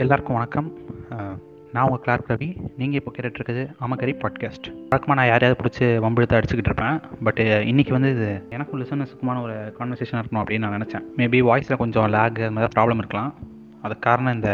எல்லாருக்கும் 0.00 0.36
வணக்கம். 0.36 0.66
நான் 1.72 1.84
உங்கள் 1.86 2.02
கிளார்க் 2.02 2.28
ரவி 2.30 2.48
நீங்கள் 2.80 2.98
இப்போ 3.00 3.12
கேட்டுட்ருக்குது 3.14 3.62
அமகரி 3.84 4.12
பாட்காஸ்ட் 4.20 4.66
வழக்கமாக 4.90 5.16
நான் 5.20 5.30
யாரையாவது 5.30 5.56
பிடிச்சி 5.60 5.86
வம்பிழுத்து 6.04 6.36
அடிச்சுக்கிட்டு 6.38 6.70
இருப்பேன். 6.70 6.98
பட் 7.26 7.40
இன்றைக்கி 7.70 7.92
வந்து 7.96 8.10
இது 8.16 8.28
எனக்கும் 8.56 8.80
லிசனஸுக்குமான 8.82 9.42
ஒரு 9.46 9.56
கான்வர்சேஷன் 9.78 10.20
இருக்கணும் 10.20 10.42
அப்படின்னு 10.42 10.64
நான் 10.64 10.76
நினச்சேன். 10.76 11.06
மேபி 11.16 11.40
வாய்ஸில் 11.48 11.80
கொஞ்சம் 11.82 12.06
லேக் 12.16 12.38
அது 12.44 12.52
மாதிரி 12.58 12.72
ப்ராப்ளம் 12.76 13.02
இருக்கலாம். 13.02 13.32
அதுக்கு 13.82 14.06
காரணம் 14.08 14.36
இந்த 14.38 14.52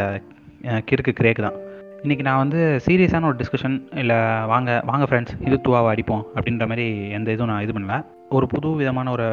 கிறுக்கு 0.89 1.13
கிரேக் 1.19 1.43
தான். 1.47 1.59
இன்றைக்கி 2.05 2.25
நான் 2.29 2.41
வந்து 2.43 2.63
சீரியஸான 2.87 3.29
ஒரு 3.31 3.39
டிஸ்கஷன் 3.43 3.77
இல்லை 4.01 4.19
வாங்க 4.53 4.81
வாங்க 4.89 5.07
ஃப்ரெண்ட்ஸ் 5.11 5.37
இது 5.47 5.61
தூவாவை 5.67 5.91
அடிப்போம் 5.93 6.25
அப்படின்ற 6.35 6.67
மாதிரி 6.73 6.87
எந்த 7.19 7.37
இதுவும் 7.37 7.53
நான் 7.53 7.63
இது 7.67 7.77
பண்ணல. 7.77 8.01
ஒரு 8.37 8.47
புது 8.55 8.73
விதமான 8.81 9.07
ஒரு 9.17 9.29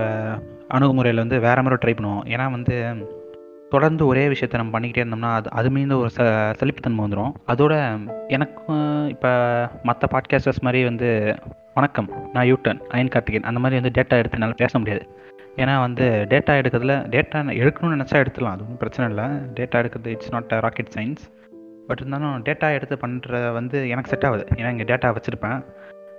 அணுகுமுறையில் 0.77 1.25
வந்து 1.25 1.41
வேறு 1.49 1.67
மாதிரி 1.67 1.83
ட்ரை 1.85 1.97
பண்ணுவோம். 1.97 2.23
ஏன்னா 2.35 2.47
வந்து 2.59 2.77
தொடர்ந்து 3.73 4.02
ஒரே 4.07 4.23
விஷயத்தை 4.29 4.57
நம்ம 4.61 4.73
பண்ணிக்கிட்டே 4.75 5.02
இருந்தோம்னா 5.02 5.30
அது 5.38 5.48
அது 5.50 5.68
மீது 5.70 5.98
ஒரு 5.98 6.11
ச 6.16 6.23
செழிப்புத்தன்மை 6.61 7.02
வந்துடும் 7.05 7.32
அதோட 7.52 7.75
எனக்கும் 8.28 8.87
இப்போ 9.09 9.30
மற்ற 9.83 10.09
பாட்காஸ்டர்ஸ் 10.14 10.64
மாதிரி 10.66 10.80
வந்து 10.84 11.09
வணக்கம் 11.74 12.09
நான் 12.33 12.48
யூட்டன் 12.52 12.80
அயன் 12.88 13.12
கார்த்திகேயன். 13.14 13.47
அந்த 13.50 13.61
மாதிரி 13.61 13.80
வந்து 13.80 13.95
டேட்டா 13.98 14.16
எடுத்து 14.20 14.38
என்னால் 14.38 14.61
பேச 14.62 14.78
முடியாது. 14.78 15.05
ஏன்னா 15.56 15.74
வந்து 15.80 16.05
டேட்டா 16.33 16.52
எடுக்கிறதுல 16.61 16.97
டேட்டா 17.14 17.38
எடுக்கணும்னு 17.62 17.97
நினச்சா 17.97 18.19
எடுத்துடலாம் 18.23 18.55
அது 18.56 18.64
ஒன்றும் 18.64 18.83
பிரச்சனை 18.83 19.06
இல்லை. 19.12 19.27
டேட்டா 19.59 19.80
எடுக்கிறது 19.83 20.12
it's 20.16 20.34
not 20.34 20.52
rocket 20.66 20.92
science 20.97 21.25
but 21.89 22.00
இருந்தாலும் 22.00 22.36
டேட்டா 22.48 22.69
எடுத்து 22.78 22.98
பண்ணுற 23.05 23.52
வந்து 23.59 23.78
எனக்கு 23.95 24.12
செட் 24.12 24.27
ஆகுது. 24.28 24.47
ஏன்னா 24.59 24.70
இங்கே 24.75 24.89
டேட்டா 24.92 25.11
வச்சுருப்பேன். 25.16 25.59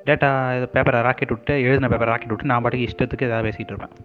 டேட்டா 0.09 0.29
பேப்பரை 0.75 1.01
ராக்கெட் 1.09 1.33
விட்டு 1.35 1.55
எழுதின 1.67 1.89
பேப்பரை 1.93 2.11
ராக்கெட் 2.13 2.33
விட்டு 2.35 2.51
நான் 2.51 2.61
பாட்டுக்கு 2.61 2.89
இஷ்டத்துக்கு 2.89 3.29
எதாவது 3.29 3.47
பேசிகிட்டு 3.49 3.73
இருப்பேன். 3.73 3.95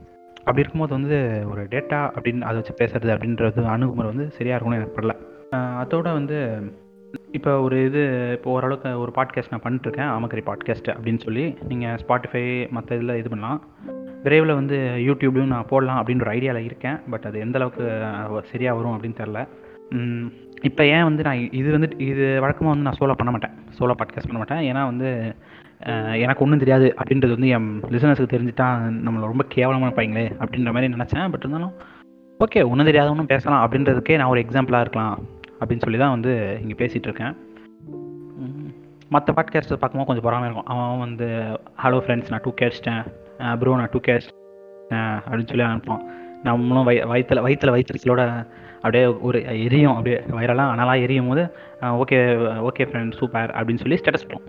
அப்படி 0.48 0.62
இருக்கும்போது 0.62 0.94
வந்து 0.96 1.16
ஒரு 1.50 1.62
டேட்டா 1.72 1.98
அப்படின்னு 2.16 2.46
அதை 2.48 2.56
வச்சு 2.58 2.74
பேசுறது 2.80 3.10
அப்படின்றது 3.14 3.62
அணுகுமுறை 3.74 4.10
வந்து 4.12 4.26
சரியாக 4.36 4.56
இருக்கும்னு 4.56 4.78
எனக்கு 4.80 4.96
படல 4.98 5.14
அதோட 5.82 6.08
வந்து 6.18 6.38
இப்போ 7.36 7.50
ஒரு 7.64 7.76
இது 7.84 8.02
இப்போ 8.36 8.48
ஓரளவுக்கு 8.50 8.90
ஒரு 9.02 9.12
பாட்காஸ்ட் 9.16 9.52
நான் 9.52 9.62
பண்ணிட்டுருக்கேன் 9.64 10.10
ஆமக்கரி 10.14 10.42
பாட்காஸ்ட் 10.48 10.88
அப்படின்னு 10.94 11.20
சொல்லி. 11.26 11.44
நீங்கள் 11.70 11.98
ஸ்பாட்டிஃபை 12.02 12.44
மற்ற 12.76 12.96
இதில் 12.98 13.18
இது 13.20 13.28
பண்ணலாம். 13.28 13.60
விரைவில் 14.24 14.58
வந்து 14.60 14.76
யூடியூப்லையும் 15.08 15.54
நான் 15.54 15.70
போடலாம் 15.72 16.00
அப்படின்ற 16.00 16.26
ஒரு 16.26 16.34
ஐடியாவில் 16.36 16.68
இருக்கேன். 16.68 16.98
பட் 17.12 17.26
அது 17.30 17.38
எந்த 17.46 17.58
அளவுக்கு 17.60 17.84
சரியாக 18.52 18.76
வரும் 18.78 18.94
அப்படின்னு 18.94 19.20
தெரில 19.22 19.42
இப்போ 20.68 20.82
ஏன் 20.94 21.06
வந்து 21.08 21.22
நான் 21.26 21.42
இது 21.60 21.68
வந்து 21.76 21.88
இது 22.10 22.24
வழக்கமாக 22.44 22.72
வந்து 22.74 22.86
நான் 22.88 22.98
சோலோ 23.00 23.16
பண்ண 23.18 23.30
மாட்டேன். 23.34 23.54
சோலோ 23.78 23.96
பாட்காஸ்ட் 24.00 24.30
பண்ண 24.30 24.40
மாட்டேன். 24.42 24.64
ஏன்னா 24.70 24.82
வந்து 24.92 25.10
எனக்கு 26.22 26.42
ஒன்றும் 26.44 26.62
தெரியாது 26.62 26.86
அப்படின்றது 27.00 27.34
வந்து 27.36 27.50
என் 27.56 27.68
லிசனர்ஸுக்கு 27.94 28.32
தெரிஞ்சுட்டா 28.34 28.68
நம்மளை 29.04 29.30
ரொம்ப 29.32 29.44
கேவலமாக 29.54 29.88
இருப்பாங்களே 29.88 30.24
அப்படின்ற 30.42 30.72
மாதிரி 30.76 30.92
நினச்சேன். 30.94 31.30
பட் 31.32 31.44
இருந்தாலும் 31.44 31.74
ஓகே 32.40 32.60
ஒன்றும் 32.70 32.88
தெரியாதவனும் 32.88 33.30
பேசலாம் 33.32 33.62
அப்படின்றதுக்கே 33.64 34.16
நான் 34.20 34.32
ஒரு 34.34 34.42
எக்ஸாம்பிளாக 34.44 34.84
இருக்கலாம் 34.86 35.14
அப்படின்னு 35.60 35.84
சொல்லி 35.84 36.00
தான் 36.02 36.14
வந்து 36.16 36.32
இங்கே 36.62 36.76
பேசிகிட்டு 36.82 37.08
இருக்கேன். 37.10 37.34
மற்ற 39.14 39.32
பாட்காஸ்ட்டை 39.36 39.78
பார்க்கும்போது 39.82 40.08
கொஞ்சம் 40.08 40.26
பொறாமல் 40.26 40.48
இருக்கும். 40.48 40.68
அவன் 40.72 41.02
வந்து 41.06 41.26
ஹலோ 41.84 42.00
ஃப்ரெண்ட்ஸ் 42.04 42.30
நான் 42.32 42.44
டூ 42.44 42.52
கேடிச்சிட்டேன் 42.60 43.02
ப்ரோ 43.60 43.76
நான் 43.80 43.92
டூ 43.94 44.00
கேடிச்சிட்டேன் 44.08 45.16
அப்படின்னு 45.24 45.50
சொல்லி 45.52 45.66
அனுப்புவான். 45.70 46.04
நம்மளும் 46.46 46.88
வய 46.88 47.06
வயிற்றுல 47.12 47.42
வயிற்றில் 47.46 47.74
வயிற்றுலோட 47.74 48.22
அப்படியே 48.82 49.06
ஒரு 49.28 49.38
எரியும். 49.66 49.96
அப்படியே 49.96 50.18
வைரலாம் 50.38 50.72
அனலாக 50.74 51.04
எரியும் 51.06 51.30
போது 51.32 51.44
ஓகே 52.02 52.20
ஓகே 52.70 52.86
ஃப்ரெண்ட் 52.90 53.18
சூப்பர் 53.20 53.52
அப்படின்னு 53.56 53.84
சொல்லி 53.84 54.00
ஸ்டேட்டஸ் 54.02 54.28
போடும் 54.30 54.46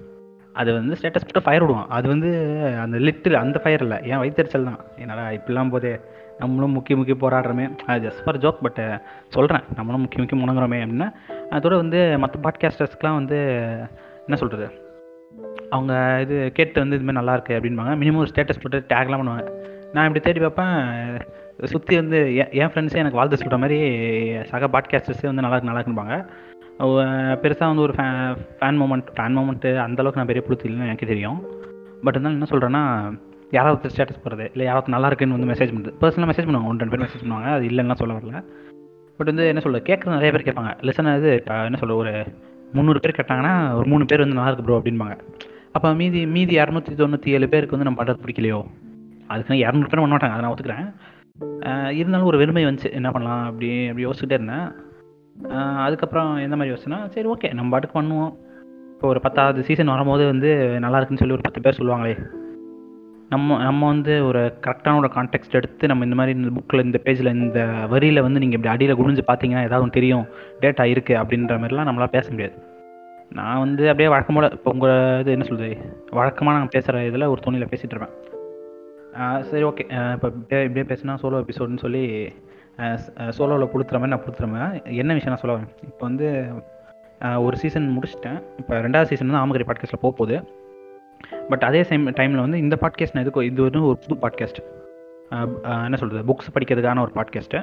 அது 0.54 0.74
வந்து 0.74 0.96
ஸ்டேட்டஸ் 1.00 1.26
போட்டு 1.28 1.42
ஃபயர் 1.42 1.62
விடுவான். 1.62 1.90
அது 1.90 2.08
வந்து 2.08 2.30
அந்த 2.84 2.98
லிட்டில் 2.98 3.42
அந்த 3.42 3.58
ஃபயர் 3.64 3.82
இல்லை. 3.82 3.98
ஏன் 4.04 4.22
வயிற்றுச்சல் 4.22 4.68
தான். 4.70 4.80
என்னடா 4.98 5.26
இப்படிலாம் 5.38 5.70
போதே 5.70 6.00
நம்மளும் 6.40 6.76
முக்கிய 6.78 6.96
முக்கிய 6.98 7.16
போராடுறோமே. 7.22 7.66
அது 7.86 8.08
ஜஸ்ட் 8.08 8.24
ஃபார் 8.26 8.38
ஜோக் 8.38 8.62
பட் 8.62 8.82
சொல்கிறேன் 9.28 9.64
நம்மளும் 9.76 10.02
முக்கிய 10.02 10.22
முக்கிய 10.24 10.40
முணங்குறோமே 10.42 10.80
அப்படின்னா. 10.86 11.10
அதோட 11.58 11.76
வந்து 11.84 12.02
மற்ற 12.18 12.40
பாட்காஸ்டர்ஸ்க்குலாம் 12.46 13.20
வந்து 13.22 13.40
என்ன 14.26 14.36
சொல்கிறது 14.36 14.68
அவங்க 15.70 15.94
இது 16.22 16.52
கேட்டு 16.58 16.78
வந்து 16.80 16.98
இதுமாதிரி 16.98 17.20
நல்லா 17.20 17.36
இருக்குது 17.38 17.58
அப்படின்பாங்க. 17.60 17.92
மினிமம் 18.02 18.24
ஒரு 18.24 18.32
ஸ்டேட்டஸ் 18.34 18.62
போட்டு 18.64 18.86
டேக்லாம் 18.94 19.22
பண்ணுவாங்க. 19.22 19.46
நான் 19.94 20.08
இப்படி 20.08 20.24
தேடி 20.26 20.40
பார்ப்பேன். 20.40 20.78
சுற்றி 21.64 21.96
வந்து 21.96 22.18
என் 22.36 22.52
என் 22.60 22.72
ஃப்ரெண்ட்ஸே 22.74 23.02
எனக்கு 23.02 23.20
வாழ்த்து 23.20 23.38
சொல்கிற 23.38 23.58
மாதிரி 23.58 23.80
சக 24.52 24.68
பாட்காஸ்டர்ஸே 24.76 25.30
வந்து 25.32 25.44
நல்லா 25.46 25.58
இருக்கு 25.58 25.70
நல்லா 25.70 25.82
இருக்குன்பாங்க. 25.82 26.16
பெருசாக 27.44 27.70
வந்து 27.72 27.84
ஒரு 27.86 27.94
ஃபே 27.98 28.06
ஃபேன் 28.60 28.78
மூமெண்ட் 28.82 29.10
ஃபேன் 29.16 29.36
மூமெண்ட்டு 29.38 29.72
அந்தளவுக்கு 29.86 30.20
நான் 30.20 30.30
பெரிய 30.30 30.44
பிடிச்சி 30.48 30.66
இல்லைன்னு 30.68 30.90
எனக்கு 30.90 31.10
தெரியும். 31.12 31.40
பட் 32.04 32.16
இருந்தாலும் 32.16 32.38
என்ன 32.38 32.50
சொல்கிறேன்னா 32.52 32.84
யாராவது 33.58 33.92
ஸ்டேட்டஸ் 33.94 34.22
போடுறது 34.24 34.46
இல்லை 34.54 34.66
யாராவது 34.70 34.94
நல்லா 34.96 35.08
இருக்குன்னு 35.12 35.38
வந்து 35.38 35.50
மெசேஜ் 35.52 35.74
பண்ணுறது 35.76 35.96
பர்சனலாக 36.02 36.30
மெசேஜ் 36.32 36.48
பண்ணுவாங்க 36.48 36.70
ஒன்று 36.72 36.84
ரெண்டு 36.84 36.94
பேர் 36.96 37.06
மெசேஜ் 37.06 37.24
பண்ணுவாங்க 37.24 37.50
அது 37.58 37.66
இல்லைன்னா 37.70 37.98
சொல்ல 38.02 38.16
வரல. 38.18 38.42
பட் 39.20 39.30
வந்து 39.32 39.46
என்ன 39.52 39.62
சொல்கிறது 39.66 39.88
கேட்குறது 39.90 40.18
நிறைய 40.18 40.32
பேர் 40.36 40.48
கேட்பாங்க. 40.48 40.72
லிசன் 40.88 41.14
அது 41.14 41.30
இப்போ 41.40 41.56
என்ன 41.70 41.80
சொல்ல 41.82 41.96
ஒரு 42.02 42.12
முந்நூறு 42.78 43.00
பேர் 43.04 43.18
கேட்டாங்கன்னா 43.20 43.54
ஒரு 43.80 43.88
மூணு 43.92 44.04
பேர் 44.12 44.24
வந்து 44.24 44.38
நல்லா 44.38 44.52
இருக்கு 44.52 44.68
ப்ரோ 44.68 44.80
அப்படின்பாங்க 44.82 45.16
அப்போ 45.78 45.88
மீதி 46.02 46.22
மீதி 46.36 46.54
இரநூத்தி 46.60 46.94
தொண்ணூற்றி 47.00 47.30
ஏழு 47.38 47.48
பேருக்கு 47.54 47.76
வந்து 47.76 47.88
நம்ம 47.88 48.00
பண்ணுறது 48.00 48.24
பிடிக்கலையோ? 48.26 48.60
அதுக்கு 49.32 49.62
இரநூறு 49.64 49.90
பேர் 49.90 50.02
பண்ண 50.04 50.14
மாட்டாங்க 50.16 50.36
அதை 50.36 50.44
நான் 50.46 50.54
ஒத்துக்கிறேன். 50.54 50.88
இருந்தாலும் 52.00 52.30
ஒரு 52.32 52.38
வெறுமை 52.42 52.64
வந்துச்சு 52.66 52.90
என்ன 53.00 53.10
பண்ணலாம் 53.16 53.44
அப்படி 53.50 53.70
அப்படி 53.90 54.06
யோசிச்சுட்டே 54.08 54.38
இருந்தேன். 54.40 54.68
அதுக்கப்புறம் 55.78 56.38
எந்த 56.38 56.56
மாதிரி 56.56 56.70
யோசனை 56.70 56.98
சரி 57.08 57.28
ஓகே 57.28 57.54
நம்ம 57.54 57.70
பாட்டுக்கு 57.70 58.02
பண்ணுவோம். 58.02 58.34
இப்போ 58.94 59.08
ஒரு 59.08 59.22
பத்தாவது 59.22 59.64
சீசன் 59.64 59.88
வரும்போது 59.88 60.26
வந்து 60.26 60.80
நல்லா 60.80 60.98
இருக்குன்னு 60.98 61.18
சொல்லி 61.18 61.34
ஒரு 61.34 61.42
பத்து 61.42 61.62
பேர் 61.62 61.78
சொல்லுவாங்களே. 61.78 62.16
நம்ம 63.30 63.64
நம்ம 63.64 63.88
வந்து 63.88 64.26
ஒரு 64.26 64.54
கரெக்டான 64.68 64.98
ஒரு 64.98 65.10
கான்டெக்ட் 65.16 65.52
எடுத்து 65.52 65.88
நம்ம 65.88 66.04
இந்த 66.04 66.16
மாதிரி 66.16 66.40
இந்த 66.40 66.60
புக்கில் 66.60 66.84
இந்த 66.84 67.00
பேஜில் 67.04 67.34
இந்த 67.34 67.88
வரியில் 67.90 68.22
வந்து 68.22 68.40
நீங்கள் 68.40 68.60
இப்படி 68.60 68.74
அடியில் 68.74 68.96
குனிஞ்சு 68.96 69.24
பார்த்தீங்கன்னா 69.28 69.64
ஏதாவது 69.64 69.82
ஒன்று 69.82 69.98
தெரியும் 70.00 70.26
டேட்டா 70.60 70.86
இருக்குது 70.94 71.20
அப்படின்ற 71.22 71.58
மாதிரிலாம் 71.60 71.88
நம்மளால் 71.90 72.08
பேச 72.08 72.30
முடியாது. 72.30 72.54
நான் 73.30 73.60
வந்து 73.60 73.90
அப்படியே 73.90 74.10
வழக்கமோட 74.10 74.52
இப்போ 74.52 74.72
உங்கள் 74.72 75.20
இது 75.20 75.32
என்ன 75.32 75.44
சொல்கிறது 75.44 75.78
வழக்கமாக 76.12 76.58
நாங்கள் 76.58 76.74
பேசுகிற 76.74 77.06
இதில் 77.06 77.22
ஒரு 77.22 77.42
துணியில் 77.42 77.68
பேசிகிட்டு 77.68 77.96
இருப்பேன். 77.96 78.16
ஆஹ் 79.14 79.40
சரி 79.40 79.64
ஓகே 79.64 79.86
இப்போ 80.14 80.28
இப்படியே 80.28 80.64
இப்படியே 80.64 80.86
பேசினா 80.96 81.16
சோலோ 81.22 81.46
எபிசோடுன்னு 81.46 81.78
சொல்லி 81.78 82.34
சோலோவில் 83.38 83.72
கொடுத்துற 83.74 83.98
மாதிரி 84.02 84.14
நான் 84.14 84.24
கொடுத்துருவேன் 84.26 84.74
என்ன 85.02 85.12
விஷயம் 85.18 85.34
நான் 85.34 85.42
சொல்ல 85.44 85.56
வரேன். 85.56 85.72
இப்போ 85.90 86.04
வந்து 86.08 86.28
ஒரு 87.46 87.56
சீசன் 87.62 87.88
முடிச்சிட்டேன். 87.96 88.40
இப்போ 88.62 88.74
ரெண்டாவது 88.86 89.10
சீசன் 89.12 89.30
வந்து 89.30 89.42
ஆமகரி 89.44 89.66
பாட்காஸ்ட்டில் 89.70 90.04
போக 90.04 90.14
போகுது 90.20 90.38
பட் 91.52 91.64
அதே 91.68 91.82
சேம் 91.90 92.06
டைமில் 92.20 92.44
வந்து 92.46 92.58
இந்த 92.66 92.76
பாட்காஸ்ட் 92.84 93.16
நான் 93.16 93.24
எதுக்கு 93.26 93.46
இது 93.50 93.62
வந்து 93.68 93.82
ஒரு 93.90 93.98
புது 94.04 94.16
பாட்காஸ்ட் 94.24 94.60
என்ன 95.88 95.98
சொல்கிறது 96.02 96.22
புக்ஸ் 96.30 96.54
படிக்கிறதுக்கான 96.56 97.02
ஒரு 97.06 97.14
பாட்காஸ்ட்டு 97.18 97.60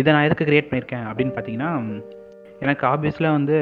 இதை 0.00 0.08
நான் 0.14 0.26
எதுக்கு 0.28 0.46
க்ரியேட் 0.48 0.68
பண்ணியிருக்கேன் 0.70 1.06
அப்படின்னு 1.10 1.34
பார்த்தீங்கன்னா 1.36 1.70
எனக்கு 2.64 2.84
ஆப்வியஸில் 2.92 3.34
வந்து 3.36 3.56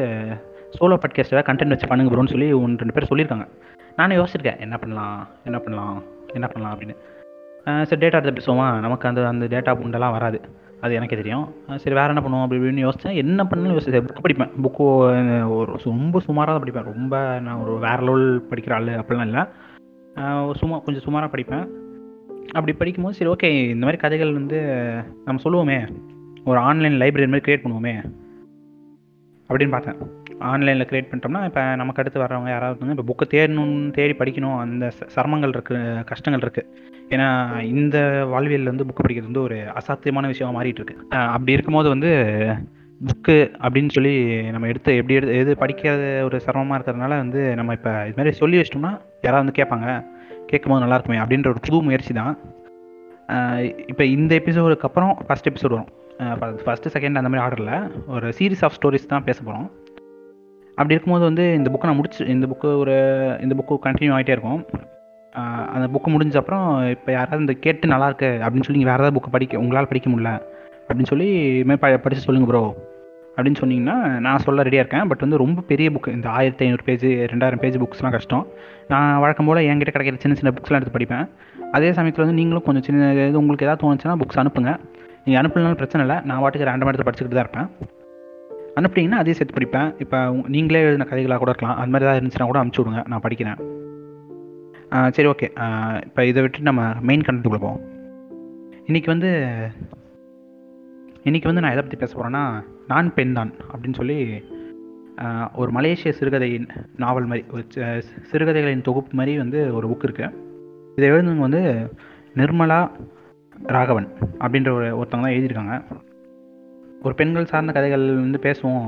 சோலோ 0.76 0.96
பாட்காஸ்ட் 1.02 1.32
ஏதாவது 1.32 1.48
கண்டென்ட் 1.48 1.74
வச்சு 1.74 1.88
பண்ணுங்க 1.90 2.12
ப்ரோன்னு 2.12 2.32
சொல்லி 2.34 2.48
ஒன்று 2.60 2.82
ரெண்டு 2.82 2.96
பேர் 2.96 3.10
சொல்லியிருக்காங்க. 3.10 3.46
நானே 3.98 4.14
யோசிச்சிருக்கேன் 4.20 4.62
என்ன 4.64 4.76
பண்ணலாம் 4.82 5.18
என்ன 5.48 5.58
பண்ணலாம் 5.64 5.98
என்ன 6.36 6.46
பண்ணலாம் 6.52 6.72
அப்படின்னு. 6.74 6.96
ஆஹ் 7.66 7.84
சரி 7.88 8.00
டேட்டா 8.04 8.18
எடுத்து 8.20 8.38
பேசுவோமா? 8.38 8.68
நமக்கு 8.84 9.08
அந்த 9.10 9.20
அந்த 9.32 9.44
டேட்டா 9.54 9.72
புண்டெல்லாம் 9.80 10.14
வராது. 10.16 10.38
அது 10.80 10.94
எனக்கே 10.94 11.16
தெரியும். 11.16 11.54
சரி 11.76 11.96
வேறு 11.96 12.14
என்ன 12.14 12.20
பண்ணுவோம் 12.20 12.42
அப்படி 12.42 12.60
இப்படின்னு 12.60 12.88
யோசித்தேன் 12.88 13.14
என்ன 13.14 13.46
பண்ணாலும் 13.46 13.78
யோசிச்சேன். 13.78 14.06
புக் 14.06 14.24
படிப்பேன். 14.28 14.50
புக்கு 14.62 15.48
ஒரு 15.48 15.76
ரொம்ப 15.84 16.20
சுமாராக 16.20 16.58
தான் 16.58 16.68
படிப்பேன். 16.68 16.92
ரொம்ப 16.94 17.40
நான் 17.40 17.56
ஒரு 17.56 17.78
வேறு 17.78 18.02
லெவல் 18.02 18.46
படிக்கிற 18.50 18.72
ஆள் 18.72 18.84
அப்படிலாம் 18.84 19.20
இல்லை. 19.20 19.44
சும்மா 20.54 20.78
கொஞ்சம் 20.78 21.02
சுமாராக 21.02 21.36
படிப்பேன். 21.36 21.68
அப்படி 22.52 22.72
படிக்கும்போது 22.76 23.16
சரி 23.16 23.30
ஓகே 23.30 23.68
இந்த 23.68 23.84
மாதிரி 23.86 23.96
கதைகள் 23.96 24.32
வந்து 24.32 24.58
நம்ம 25.24 25.42
சொல்லுவோமே. 25.42 25.94
ஒரு 26.44 26.58
ஆன்லைன் 26.58 26.92
லைப்ரரி 26.92 27.28
மாதிரி 27.28 27.52
க்ரியேட் 27.52 27.64
பண்ணுவோமே. 27.64 28.04
அப்படின்னு 29.48 29.68
பார்த்தேன். 29.68 29.96
ஆன்லைனில் 30.38 30.86
க்ரியேட் 30.86 31.08
பண்ணிட்டோம்னா 31.10 31.44
இப்போ 31.44 31.76
நமக்கு 31.76 32.00
அடுத்து 32.00 32.20
வரவங்க 32.20 32.48
யாராவது 32.48 32.86
வந்து 32.86 33.02
இப்போ 33.02 33.14
புக்கை 33.14 33.34
தேடணும்னு 33.34 33.90
தேடி 33.90 34.14
படிக்கணும். 34.18 34.58
அந்த 34.58 34.92
ச- 34.98 35.08
சிரமங்கள் 35.16 35.54
இருக்குது 35.54 36.04
கஷ்டங்கள் 36.04 36.50
இருக்குது 36.50 36.68
ஏன்னா 37.08 37.60
இந்த 37.60 38.24
வாழ்வியலில் 38.26 38.64
வந்து 38.64 38.84
புக்கு 38.84 39.06
படிக்கிறது 39.06 39.22
வந்து 39.22 39.42
ஒரு 39.42 39.56
அசாத்தியமான 39.56 40.26
விஷயமா 40.26 40.60
மாறிட்டு 40.60 40.80
இருக்கு. 40.80 40.96
அப்படி 41.10 41.52
இருக்கும்போது 41.52 41.88
வந்து 41.88 42.08
புக்கு 43.04 43.50
அப்படின்னு 43.60 43.88
சொல்லி 43.88 44.42
நம்ம 44.50 44.66
எடுத்து 44.66 44.94
எப்படி 44.94 45.14
எடுத்து 45.14 45.36
எது 45.36 45.56
படிக்காத 45.56 46.20
ஒரு 46.24 46.40
சிரமமாக 46.40 46.80
இருக்கிறதுனால 46.80 47.08
வந்து 47.08 47.54
நம்ம 47.54 47.72
இப்போ 47.72 47.90
இது 47.90 48.14
மாதிரி 48.16 48.36
சொல்லி 48.36 48.60
வச்சிட்டோம்னா 48.60 49.00
யாராவது 49.22 49.52
வந்து 49.52 49.52
கேட்பாங்க. 49.52 50.04
கேட்கும்போது 50.46 50.84
நல்லா 50.86 50.94
இருக்குமே 50.94 51.18
அப்படின்ற 51.18 51.48
ஒரு 51.48 51.60
புது 51.60 51.82
முயற்சி 51.82 52.14
தான். 52.14 52.38
இப்போ 53.86 54.04
இந்த 54.04 54.42
எபிசோடுக்கு 54.44 54.80
அப்புறம் 54.80 55.18
ஃபஸ்ட் 55.28 55.48
எபிசோடு 55.50 55.70
வரும். 55.70 55.88
ஃபஸ்ட்டு 56.64 56.92
செகண்ட் 56.92 57.14
அந்த 57.14 57.28
மாதிரி 57.28 57.42
ஆர்டரில் 57.42 58.06
ஒரு 58.06 58.32
சீரிஸ் 58.38 58.64
ஆஃப் 58.64 58.72
ஸ்டோரிஸ் 58.80 59.06
தான் 59.06 59.24
பேச 59.24 59.42
போகிறோம் 59.42 59.70
அப்படி 60.78 60.94
இருக்கும்போது 60.94 61.24
வந்து 61.30 61.44
இந்த 61.58 61.68
புக்கை 61.72 61.88
நான் 61.88 61.98
முடிச்சு 62.00 62.22
இந்த 62.34 62.46
புக்கு 62.50 62.68
ஒரு 62.82 62.94
இந்த 63.44 63.54
புக்கு 63.58 63.74
கண்டினியூ 63.86 64.14
ஆகிட்டே 64.16 64.34
இருக்கும். 64.36 64.62
அந்த 65.74 65.86
புக்கு 65.94 66.08
முடிஞ்ச 66.14 66.36
அப்புறம் 66.40 66.66
இப்போ 66.94 67.10
யாராவது 67.18 67.44
இந்த 67.44 67.54
கேட்டு 67.64 67.92
நல்லா 67.92 68.08
இருக்கு 68.10 68.30
அப்படின்னு 68.44 68.66
சொல்லி 68.68 68.82
வேறு 68.90 69.02
ஏதாவது 69.02 69.16
புக்கை 69.16 69.30
படிக்க 69.36 69.62
உங்களால் 69.62 69.88
படிக்க 69.92 70.08
முடியல 70.12 70.32
அப்படின்னு 70.88 71.10
சொல்லி 71.12 71.28
இதுமாதிரி 71.60 71.82
ப 71.84 72.02
படித்து 72.04 72.26
சொல்லுங்கள் 72.26 72.50
ப்ரோ 72.50 72.62
அப்படின்னு 73.36 73.60
சொன்னிங்கன்னா 73.60 73.96
நான் 74.26 74.42
சொல்ல 74.46 74.64
ரெடியாக 74.66 74.84
இருக்கேன். 74.84 75.06
பட் 75.10 75.22
வந்து 75.24 75.40
ரொம்ப 75.42 75.62
பெரிய 75.70 75.88
புக்கு 75.94 76.10
இந்த 76.18 76.28
ஆயிரத்தி 76.38 76.64
ஐநூறு 76.66 76.84
பேஜ் 76.88 77.06
ரெண்டாயிரம் 77.32 77.62
பேஜ் 77.62 77.78
புக்ஸ்லாம் 77.84 78.14
கஷ்டம். 78.16 78.44
நான் 78.92 79.08
வழக்கம் 79.24 79.48
போல் 79.48 79.64
என்கிட்ட 79.70 79.94
கிடைக்கிற 79.94 80.20
சின்ன 80.24 80.36
சின்ன 80.40 80.52
புக்ஸ்லாம் 80.56 80.80
எடுத்து 80.80 80.96
படிப்பேன். 80.98 81.26
அதே 81.76 81.90
சமயத்தில் 81.98 82.24
வந்து 82.24 82.38
நீங்களும் 82.40 82.66
கொஞ்சம் 82.68 82.86
சின்ன 82.88 83.10
இது 83.30 83.40
உங்களுக்கு 83.42 83.66
ஏதாவது 83.68 83.82
தோணுச்சுன்னா 83.84 84.16
புக்ஸ் 84.22 84.40
அனுப்புங்க. 84.42 84.72
நீங்கள் 85.24 85.40
அனுப்பலனாலும் 85.42 85.80
பிரச்சனை 85.82 86.02
இல்லை. 86.06 86.18
நான் 86.30 86.42
வாட்டுக்கு 86.44 86.68
ரேண்டமாக 86.70 86.92
எடுத்து 86.92 87.08
படிச்சுக்கிட்டு 87.08 87.38
தான் 87.40 87.46
இருப்பேன். 87.48 87.68
அனுப்புனீங்கன்னா 88.76 89.20
அதையும் 89.22 89.32
சேர்த்து 89.32 89.58
படிப்பேன். 89.58 89.94
இப்போ 89.98 90.36
நீங்களே 90.46 90.80
எழுதின 90.80 91.06
கதைகளாக 91.10 91.38
கூட 91.38 91.50
இருக்கலாம். 91.50 91.76
அது 91.76 91.90
மாதிரி 91.90 92.04
ஏதாவது 92.04 92.20
இருந்துச்சுன்னா 92.20 92.44
கூட 92.44 92.64
அனுப்பிச்சி 92.64 92.82
விடுங்க. 92.82 93.06
நான் 93.06 93.20
படிக்கிறேன். 93.20 93.58
ஆ, 94.92 95.10
சரி 95.10 95.28
ஓகே. 95.28 95.48
இப்போ 96.04 96.24
இதை 96.24 96.42
விட்டு 96.42 96.60
நம்ம 96.60 96.92
மெயின் 97.00 97.20
கண்டென்ட்டுக்குள்ளே 97.20 97.60
போவோம். 97.60 97.80
இன்றைக்கி 98.86 99.06
வந்து 99.06 99.30
இன்றைக்கி 101.24 101.44
வந்து 101.44 101.60
நான் 101.60 101.70
எதை 101.70 101.82
பற்றி 101.82 101.96
பேச 101.96 102.12
போகிறேன்னா 102.16 102.64
நான் 102.86 103.14
பெண் 103.14 103.32
தான் 103.32 103.52
அப்படின்னு 103.72 103.94
சொல்லி 103.94 104.42
ஒரு 105.54 105.70
மலேசிய 105.70 106.12
சிறுகதையின் 106.12 106.68
நாவல் 106.96 107.24
மாதிரி 107.24 107.46
ஒரு 107.52 107.64
சிறுகதைகளின் 108.30 108.82
தொகுப்பு 108.82 109.16
மாதிரி 109.16 109.36
வந்து 109.36 109.74
ஒரு 109.74 109.88
புக் 109.88 110.06
இருக்குது 110.06 110.34
இதை 110.96 111.10
எழுதுனவங்க 111.10 111.38
வந்து 111.38 111.62
நிர்மலா 112.36 112.90
ராகவன் 113.66 114.08
அப்படின்ற 114.38 114.70
ஒரு 114.70 114.88
ஒருத்தவங்க 114.98 115.26
தான் 115.26 115.32
எழுதியிருக்காங்க. 115.32 115.84
ஒரு 117.06 117.14
பெண்கள் 117.20 117.50
சார்ந்த 117.52 117.72
கதைகள் 117.76 118.04
வந்து 118.24 118.38
பேசுவோம். 118.46 118.84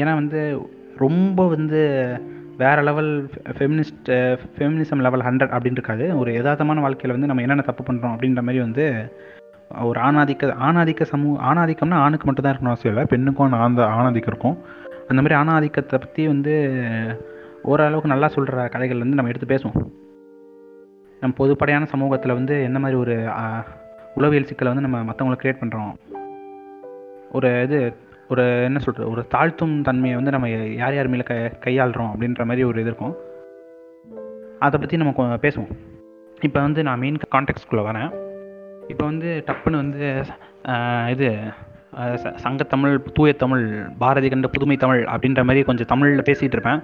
ஏன்னா 0.00 0.12
வந்து 0.20 0.40
ரொம்ப 1.02 1.46
வந்து 1.54 1.80
வேற 2.62 2.78
level 2.88 3.10
feminist 3.56 4.08
feminism 4.56 5.04
level 5.06 5.24
hundred 5.26 5.54
அப்படின்னு 5.54 5.78
இருக்காது. 5.78 6.04
ஒரு 6.18 6.30
யதார்த்தமான 6.32 6.82
வாழ்க்கையில் 6.84 7.14
வந்து 7.16 7.28
நம்ம 7.30 7.42
என்னென்ன 7.44 7.64
தப்பு 7.68 7.82
பண்ணுறோம் 7.88 8.14
அப்படின்ற 8.14 8.42
மாதிரி 8.46 8.60
வந்து 8.66 8.84
ஒரு 9.88 9.98
ஆணாதிக்க 10.00 10.50
ஆணாதிக்க 10.68 11.02
சமூக 11.12 11.34
ஆணாதிக்கம்னா 11.50 11.98
ஆணுக்கு 12.06 12.26
மட்டும் 12.26 12.44
தான் 12.46 12.54
இருக்கணும் 12.54 12.72
அவசியம் 12.72 12.94
இல்லை. 12.94 13.04
பெண்ணுக்கும் 13.12 13.56
ஆந்த 13.66 13.82
ஆணாதிக்கம் 13.98 14.32
இருக்கும். 14.34 14.56
அந்த 15.10 15.20
மாதிரி 15.22 15.36
ஆணாதிக்கத்தை 15.42 15.98
பற்றி 16.04 16.24
வந்து 16.32 16.54
ஓரளவுக்கு 17.62 18.12
நல்லா 18.14 18.28
சொல்கிற 18.28 18.66
கதைகள் 18.74 19.02
வந்து 19.04 19.18
நம்ம 19.18 19.32
எடுத்து 19.32 19.52
பேசுவோம். 19.54 19.78
நம்ம 21.22 21.34
பொதுப்படையான 21.40 21.84
சமூகத்தில் 21.94 22.38
வந்து 22.38 22.56
என்ன 22.68 22.78
மாதிரி 22.84 22.98
ஒரு 23.04 23.16
உளவியல் 24.18 24.48
சிக்கலை 24.50 24.72
வந்து 24.72 24.86
நம்ம 24.88 24.98
மற்றவங்களுக்கு 25.10 25.44
க்ரியேட் 25.44 25.62
பண்ணுறோம் 25.62 25.92
ஒரு 27.34 27.62
இது 27.62 27.94
ஒரு 28.28 28.62
என்ன 28.62 28.78
சொல்கிறது 28.78 29.10
ஒரு 29.10 29.26
தாழ்த்தும் 29.34 29.82
தன்மையை 29.82 30.14
வந்து 30.14 30.30
நம்ம 30.30 30.48
யார் 30.50 30.94
யார் 30.94 31.08
மேலே 31.08 31.22
க 31.22 31.34
கையாளுறோம் 31.64 32.10
அப்படின்ற 32.14 32.44
மாதிரி 32.44 32.62
ஒரு 32.62 32.80
இது 32.80 32.90
இருக்கும். 32.90 33.16
அதை 34.58 34.80
பற்றி 34.80 34.96
நம்ம 34.96 35.12
கொ- 35.16 35.38
பேசுவோம். 35.38 35.70
இப்போ 36.40 36.60
வந்து 36.60 36.82
நான் 36.82 36.98
மெயின் 36.98 37.16
காண்டெக்ட்ஸ்குள்ளே 37.34 37.84
வரேன். 37.84 38.12
இப்போ 38.88 39.04
வந்து 39.04 39.44
டப்புன்னு 39.46 39.70
வந்து 39.70 40.22
இது 41.10 41.36
ச- 41.96 42.36
சங்கத்தமிழ் 42.44 43.02
தூய 43.12 43.32
தமிழ் 43.32 43.86
பாரதி 43.98 44.28
கண்ட 44.28 44.48
புதுமை 44.48 44.76
தமிழ் 44.76 45.02
அப்படின்ற 45.02 45.36
மாதிரி 45.36 45.62
கொஞ்சம் 45.62 45.86
தமிழில் 45.86 46.22
பேசிகிட்டு 46.22 46.42
இருப்பேன். 46.42 46.82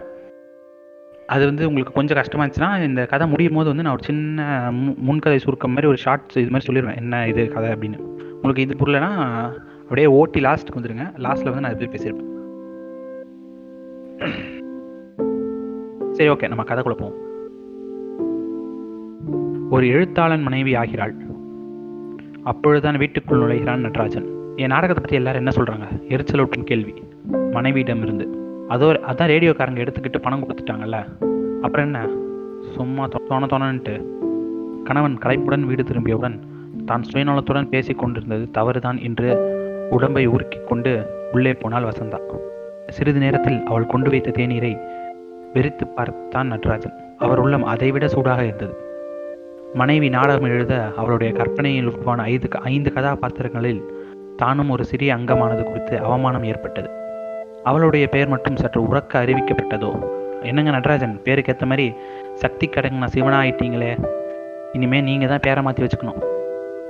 அது 1.26 1.44
வந்து 1.44 1.68
உங்களுக்கு 1.68 1.94
கொஞ்சம் 1.94 2.16
கஷ்டமா 2.16 2.44
இருந்துச்சுன்னா 2.44 2.82
இந்த 2.82 3.06
கதை 3.06 3.28
முடியும் 3.28 3.54
போது 3.54 3.68
வந்து 3.68 3.82
நான் 3.82 3.92
ஒரு 3.92 4.04
சின்ன 4.04 4.68
முன்கதை 4.96 5.38
சுருக்கம் 5.38 5.70
மாதிரி 5.70 5.88
ஒரு 5.88 5.96
ஷார்ட்ஸ் 5.96 6.36
இது 6.36 6.50
மாதிரி 6.50 6.72
சொல்லிடுவேன் 6.72 6.96
என்ன 6.96 7.28
இது 7.28 7.48
கதை 7.48 7.70
அப்படின்னு. 7.70 7.98
உங்களுக்கு 8.42 8.62
இது 8.62 8.76
புரியலன்னா 8.76 9.48
அப்படியே 9.90 10.08
ஓட்டி 10.16 10.40
லாஸ்ட்டுக்கு 10.44 10.78
வந்துடுங்க 10.78 11.04
லாஸ்ட்டில் 11.24 11.48
வந்து 11.50 11.62
நான் 11.62 11.72
எப்படி 11.74 11.88
பேசியிருப்பேன். 11.94 12.28
சரி 16.16 16.28
ஓகே 16.32 16.48
நம்ம 16.52 16.64
கதை 16.68 16.82
குழப்போம் 16.84 17.16
ஒரு 19.74 19.86
எழுத்தாளன் 19.94 20.44
மனைவி 20.48 20.72
ஆகிறாள். 20.82 21.14
அப்பொழுதுதான் 22.50 23.00
வீட்டுக்குள் 23.02 23.42
நுழைகிறான் 23.42 23.84
நடராஜன். 23.86 24.28
என் 24.62 24.72
நாடகத்தை 24.74 25.02
பற்றி 25.02 25.20
எல்லாரும் 25.20 25.42
என்ன 25.42 25.54
சொல்கிறாங்க 25.58 25.86
எரிச்சலூட்டும் 26.14 26.68
கேள்வி. 26.70 26.94
மனைவியிடம் 27.56 28.04
இருந்து 28.06 28.26
அதோ 28.74 28.90
அதான் 29.12 29.32
ரேடியோக்காரங்க 29.34 29.84
எடுத்துக்கிட்டு 29.84 30.24
பணம் 30.26 30.44
கொடுத்துட்டாங்கல்ல. 30.44 31.00
அப்புறம் 31.64 31.86
என்ன? 31.88 32.00
சும்மா 32.76 33.06
தோண 33.30 33.44
தோணன்ட்டு 33.54 33.96
கணவன் 34.90 35.22
களைப்புடன் 35.24 35.66
வீடு 35.70 35.84
திரும்பியவுடன் 35.90 36.38
தான் 36.90 37.08
சுயநலத்துடன் 37.12 37.72
பேசிக் 37.74 38.02
கொண்டிருந்தது 38.02 38.46
தவறுதான் 38.58 39.00
என்று 39.08 39.30
உடம்பை 39.90 40.28
உருக்கிக் 40.28 40.64
கொண்டு 40.64 41.06
உள்ளே 41.32 41.52
போனாள் 41.52 41.82
வசந்தா. 41.82 42.20
சிறிது 42.88 43.18
நேரத்தில் 43.18 43.62
அவள் 43.64 43.86
கொண்டு 43.86 44.10
வைத்த 44.10 44.30
தேநீரை 44.30 44.80
வெறித்து 45.54 45.86
பார்த்தான் 45.94 46.46
நடராஜன். 46.46 46.92
அவர் 47.18 47.38
உள்ளம் 47.38 47.64
அதைவிட 47.64 48.08
சூடாக 48.08 48.44
இருந்தது. 48.44 48.76
மனைவி 49.74 50.08
நாடகம் 50.08 50.44
எழுத 50.44 50.92
அவளுடைய 50.96 51.32
கற்பனையில் 51.32 51.92
உருவான 51.92 52.22
ஐந்து 52.22 52.48
க- 52.48 52.58
ஐந்து 52.58 52.92
கதாபாத்திரங்களில் 52.92 53.82
தானும் 54.36 54.70
ஒரு 54.70 54.84
சிறிய 54.84 55.14
அங்கமானது 55.14 55.62
குறித்து 55.62 55.98
அவமானம் 55.98 56.44
ஏற்பட்டது. 56.44 56.90
அவளுடைய 57.62 58.08
பெயர் 58.08 58.28
மட்டும் 58.28 58.56
சற்று 58.56 58.82
உறக்க 58.82 59.14
அறிவிக்கப்பட்டதோ? 59.14 60.08
என்னங்க 60.42 60.70
நடராஜன் 60.70 61.20
பேருக்கு 61.22 61.52
ஏற்ற 61.52 61.66
மாதிரி 61.66 61.94
சக்தி 62.34 62.68
கடங்கின 62.68 63.04
சிவனா 63.04 63.40
ஆயிட்டீங்களே 63.40 64.04
இனிமே 64.72 65.00
நீங்க 65.00 65.26
தான் 65.26 65.40
பேரை 65.40 65.62
மாற்றி 65.62 65.86
வச்சுக்கணும். 65.86 66.38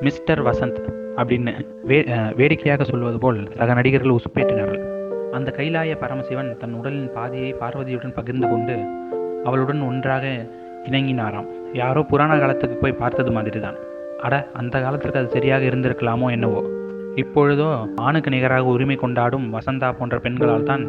மிஸ்டர் 0.04 0.40
வசந்த் 0.46 0.78
அப்படின்னு 1.20 1.52
வே 1.88 1.96
வேடிக்கையாக 2.38 2.82
சொல்வது 2.90 3.18
போல் 3.24 3.40
சக 3.58 3.74
நடிகர்கள் 3.78 4.14
உசுப்பேற்றினார்கள். 4.18 4.82
அந்த 5.36 5.48
கைலாய 5.56 5.96
பரமசிவன் 6.02 6.48
தன் 6.60 6.76
உடலின் 6.78 7.10
பாதியை 7.16 7.50
பார்வதியுடன் 7.60 8.14
பகிர்ந்து 8.18 8.46
கொண்டு 8.52 8.76
அவளுடன் 9.48 9.80
ஒன்றாக 9.88 10.24
இணங்கினாராம். 10.88 11.48
யாரோ 11.80 12.02
புராண 12.12 12.38
காலத்துக்கு 12.42 12.76
போய் 12.82 13.00
பார்த்தது 13.02 13.32
மாதிரி 13.36 13.60
தான் 13.66 13.78
அட 14.26 14.34
அந்த 14.60 14.74
காலத்திற்கு 14.84 15.20
அது 15.22 15.34
சரியாக 15.36 15.68
இருந்திருக்கலாமோ 15.70 16.28
என்னவோ. 16.36 16.62
இப்பொழுதோ 17.22 17.68
ஆணுக்கு 18.06 18.32
நிகராக 18.34 18.72
உரிமை 18.74 18.96
கொண்டாடும் 19.04 19.46
வசந்தா 19.56 19.90
போன்ற 20.00 20.18
பெண்களால் 20.26 20.68
தான் 20.70 20.84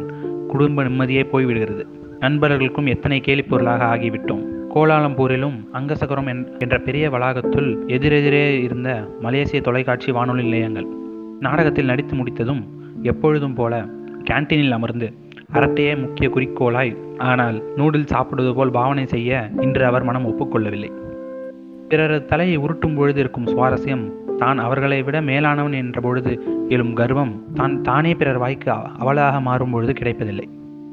குடும்ப 0.52 0.82
நிம்மதியே 0.88 1.24
போய்விடுகிறது. 1.32 1.84
நண்பர்களுக்கும் 2.24 2.90
எத்தனை 2.94 3.20
கேலிப்பொருளாக 3.28 3.84
ஆகிவிட்டோம். 3.92 4.44
கோலாலம்பூரிலும் 4.74 5.68
அங்கசகரம் 5.72 6.26
என்- 6.26 6.58
என்ற 6.58 6.80
பெரிய 6.80 7.10
வளாகத்துள் 7.10 7.86
எதிரெதிரே 7.86 8.62
இருந்த 8.62 9.08
மலேசிய 9.20 9.62
தொலைக்காட்சி 9.62 10.12
வானொலி 10.12 10.42
நிலையங்கள். 10.42 10.86
நாடகத்தில் 11.40 11.84
நடித்து 11.84 12.14
முடித்ததும் 12.14 12.62
எப்பொழுதும் 13.02 13.54
போல 13.54 13.86
கேண்டீனில் 14.30 14.70
அமர்ந்து 14.70 15.12
அரட்டையே 15.52 16.00
முக்கிய 16.00 16.28
குறிக்கோளாய் 16.28 17.18
ஆனால் 17.18 17.62
நூடில் 17.76 18.06
சாப்பிடுவது 18.06 18.54
போல் 18.54 18.70
பாவனை 18.70 19.06
செய்ய 19.06 19.50
இன்று 19.60 19.86
அவர் 19.86 20.02
மனம் 20.02 20.26
ஒப்புக்கொள்ளவில்லை. 20.26 20.90
பிறரது 21.88 22.24
தலையை 22.24 22.58
உருட்டும் 22.58 22.96
பொழுது 22.96 23.20
இருக்கும் 23.20 23.46
சுவாரஸ்யம் 23.46 24.10
தான் 24.36 24.58
அவர்களை 24.58 25.02
விட 25.02 25.20
மேலானவன் 25.20 25.72
என்ற 25.72 26.00
பொழுது 26.00 26.44
எழும் 26.68 26.94
கர்வம் 26.94 27.44
தான் 27.54 27.82
தானே 27.82 28.14
பிறர் 28.14 28.38
வாய்க்கு 28.38 28.72
அவளாக 28.98 29.40
மாறும் 29.40 29.70
பொழுது 29.70 29.92
கிடைப்பதில்லை. 29.92 30.48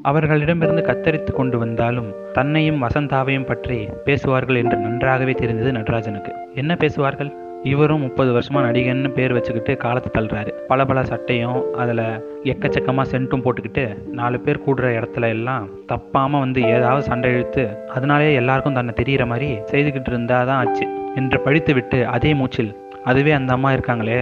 அவர்களிடமிருந்து 0.08 0.82
கத்தரித்து 0.82 1.30
கொண்டு 1.30 1.58
வந்தாலும் 1.58 2.14
தன்னையும் 2.32 2.82
வசந்தாவையும் 2.82 3.46
பற்றி 3.46 3.88
பேசுவார்கள் 4.04 4.54
என்று 4.54 4.76
நன்றாகவே 4.76 5.32
தெரிந்தது 5.32 5.72
நடராஜனுக்கு. 5.72 6.32
என்ன 6.54 6.74
பேசுவார்கள்? 6.74 7.30
இவரும் 7.62 8.00
முப்பது 8.00 8.30
வருஷமா 8.36 8.60
நடிகன்னு 8.66 9.08
பேர் 9.08 9.32
வச்சுக்கிட்டு 9.32 9.76
காலத்தை 9.76 10.10
தள்ளுறாரு. 10.16 10.50
பல 10.68 10.84
பல 10.84 11.02
சட்டையும் 11.04 11.58
அதில் 11.76 12.04
எக்கச்சக்கமாக 12.44 13.06
சென்ட்டும் 13.10 13.42
போட்டுக்கிட்டு 13.44 13.84
நாலு 14.10 14.40
பேர் 14.40 14.62
கூடுற 14.66 14.88
இடத்துல 14.98 15.28
எல்லாம் 15.28 15.66
தப்பாமல் 15.92 16.38
வந்து 16.38 16.62
ஏதாவது 16.62 17.02
சண்டை 17.02 17.32
இழுத்து 17.32 17.64
அதனாலே 17.94 18.34
எல்லாருக்கும் 18.34 18.74
தன்னை 18.74 18.94
தெரிகிற 18.94 19.26
மாதிரி 19.26 19.50
செய்துக்கிட்டு 19.72 20.06
இருந்தால் 20.06 20.46
தான் 20.46 20.66
ஆச்சு 20.66 20.86
என்று 21.14 21.40
பழித்து 21.40 21.74
விட்டு 21.74 22.06
அதே 22.06 22.34
மூச்சில் 22.34 22.72
அதுவே 23.04 23.30
அந்த 23.30 23.52
அம்மா 23.52 23.72
இருக்காங்களே 23.72 24.18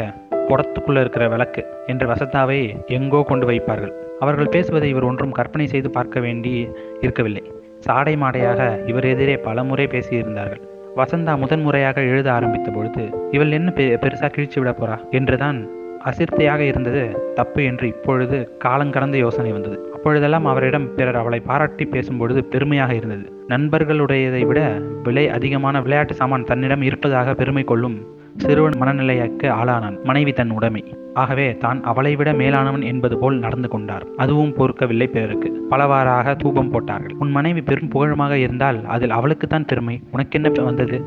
குடத்துக்குள்ளே 0.51 1.01
இருக்கிற 1.01 1.29
விளக்கு 1.29 1.65
என்று 1.87 2.07
வசந்தாவை 2.07 2.61
எங்கோ 2.87 3.23
கொண்டு 3.23 3.47
வைப்பார்கள். 3.47 3.95
அவர்கள் 4.21 4.49
பேசுவதை 4.49 4.89
இவர் 4.89 5.05
ஒன்றும் 5.05 5.33
கற்பனை 5.33 5.67
செய்து 5.67 5.91
பார்க்க 5.91 6.21
வேண்டி 6.21 6.53
இருக்கவில்லை. 7.01 7.43
சாடை 7.81 8.17
மாடையாக 8.17 8.85
இவர் 8.87 9.05
எதிரே 9.05 9.37
பலமுறை 9.37 9.87
பேசியிருந்தார்கள். 9.87 10.63
வசந்தா 10.97 11.39
முதன்முறையாக 11.39 12.01
எழுத 12.03 12.33
ஆரம்பித்த 12.33 12.71
பொழுது 12.71 13.03
இவள் 13.31 13.51
என்ன 13.51 13.71
பெ 13.71 13.85
பெருசா 14.03 14.29
கிழிச்சு 14.31 14.59
விட 14.59 14.71
போறா? 14.71 14.97
என்றுதான் 15.11 15.59
அசிர்த்தையாக 16.05 16.61
இருந்தது 16.61 17.33
தப்பு 17.35 17.65
என்று 17.65 17.87
இப்பொழுது 17.87 18.37
காலங்கடந்த 18.65 19.17
யோசனை 19.17 19.53
வந்தது. 19.53 19.77
அப்பொழுதெல்லாம் 19.95 20.45
அவரிடம் 20.45 20.95
பிறர் 20.95 21.17
அவளை 21.17 21.41
பாராட்டி 21.41 21.85
பேசும்பொழுது 21.85 22.41
பெருமையாக 22.43 22.95
இருந்தது. 22.95 23.25
நண்பர்களுடையதை 23.49 24.47
விட 24.47 24.61
விலை 25.03 25.29
அதிகமான 25.29 25.81
விளையாட்டு 25.81 26.15
சாமான் 26.15 26.45
தன்னிடம் 26.45 26.83
இருப்பதாக 26.83 27.35
பெருமை 27.35 27.65
கொள்ளும் 27.65 27.99
சிறுவன் 28.39 28.73
மனநிலையக்கு 28.73 29.51
ஆளானான். 29.51 30.05
மனைவி 30.05 30.33
தன் 30.33 30.51
உடைமை. 30.51 30.97
ஆகவே 31.15 31.57
தான் 31.57 31.83
அவளை 31.83 32.17
விட 32.17 32.33
மேலானவன் 32.33 32.83
என்பது 32.83 33.19
போல் 33.19 33.39
நடந்து 33.39 33.69
கொண்டார். 33.69 34.07
அதுவும் 34.17 34.55
பொறுக்கவில்லை 34.55 35.07
பிறருக்கு. 35.07 35.67
பலவாறாக 35.71 36.35
தூபம் 36.35 36.71
போட்டார்கள். 36.71 37.17
உன் 37.19 37.31
மனைவி 37.31 37.63
பெரும் 37.63 37.89
புகழமாக 37.89 38.39
இருந்தால் 38.39 38.87
அதில் 38.87 39.11
அவளுக்குத்தான் 39.11 39.65
பெருமை. 39.65 40.03
உனக்கென்ன 40.13 40.63
வந்தது? 40.63 41.05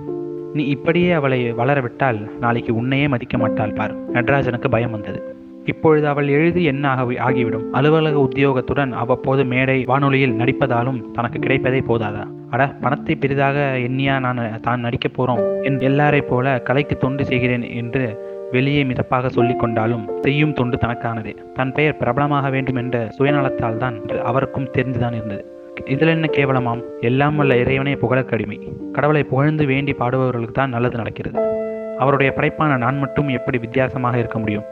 நீ 0.54 0.64
இப்படியே 0.64 1.12
அவளை 1.12 1.54
வளரவிட்டால் 1.54 2.38
நாளைக்கு 2.40 2.76
உன்னையே 2.76 3.08
மதிக்க 3.08 3.38
மாட்டாள் 3.38 3.74
பார். 3.74 4.10
நடராஜனுக்கு 4.10 4.70
பயம் 4.70 4.92
வந்தது. 4.92 5.41
இப்பொழுது 5.66 6.08
அவள் 6.08 6.28
எழுதி 6.28 6.64
என்ன 6.64 6.96
ஆகிவிடும்? 7.20 7.72
அலுவலக 7.72 8.28
உத்தியோகத்துடன் 8.30 8.92
அவ்வப்போது 8.92 9.46
மேடை 9.46 9.84
வானொலியில் 9.86 10.34
நடிப்பதாலும் 10.34 11.12
தனக்கு 11.12 11.40
கிடைப்பதே 11.40 11.82
போதாதா? 11.88 12.24
அட 12.50 12.68
பணத்தை 12.68 13.16
பெரிதாக 13.16 13.74
எண்ணியா 13.78 14.20
நான் 14.20 14.60
தான் 14.62 14.80
நடிக்கப் 14.80 15.22
போறோம் 15.22 15.64
என் 15.64 15.80
எல்லாரைப் 15.80 16.30
போல 16.30 16.60
கலைக்கு 16.60 16.98
தொண்டு 16.98 17.26
செய்கிறேன் 17.26 17.62
என்று 17.62 18.30
வெளியே 18.52 18.84
மிதப்பாக 18.84 19.28
சொல்லிக் 19.28 19.60
கொண்டாலும் 19.60 20.10
செய்யும் 20.22 20.54
தொண்டு 20.54 20.78
தனக்கானதே. 20.78 21.36
தன் 21.54 21.72
பெயர் 21.72 21.98
பிரபலமாக 21.98 22.50
வேண்டும் 22.50 22.76
என்ற 22.76 23.10
சுயநலத்தால் 23.18 23.78
தான் 23.78 24.02
அவருக்கும் 24.24 24.70
தெரிந்துதான் 24.78 25.14
இருந்தது. 25.14 25.46
இதில் 25.86 26.08
என்ன 26.08 26.30
கேவலமாம்? 26.32 26.84
எல்லாம் 27.00 27.36
வல்ல 27.36 27.58
இறைவனே 27.58 27.96
புகழக் 27.96 28.28
கடிமை. 28.28 28.60
கடவுளை 28.94 29.24
புகழ்ந்து 29.24 29.66
வேண்டி 29.66 29.96
பாடுபவர்களுக்கு 30.00 30.52
தான் 30.52 30.70
நல்லது 30.70 30.98
நடக்கிறது. 30.98 31.60
அவருடைய 31.98 32.34
படைப்பான 32.36 32.78
நான் 32.78 32.98
மட்டும் 32.98 33.28
எப்படி 33.28 33.58
வித்தியாசமாக 33.58 34.18
இருக்க 34.18 34.40
முடியும்? 34.40 34.64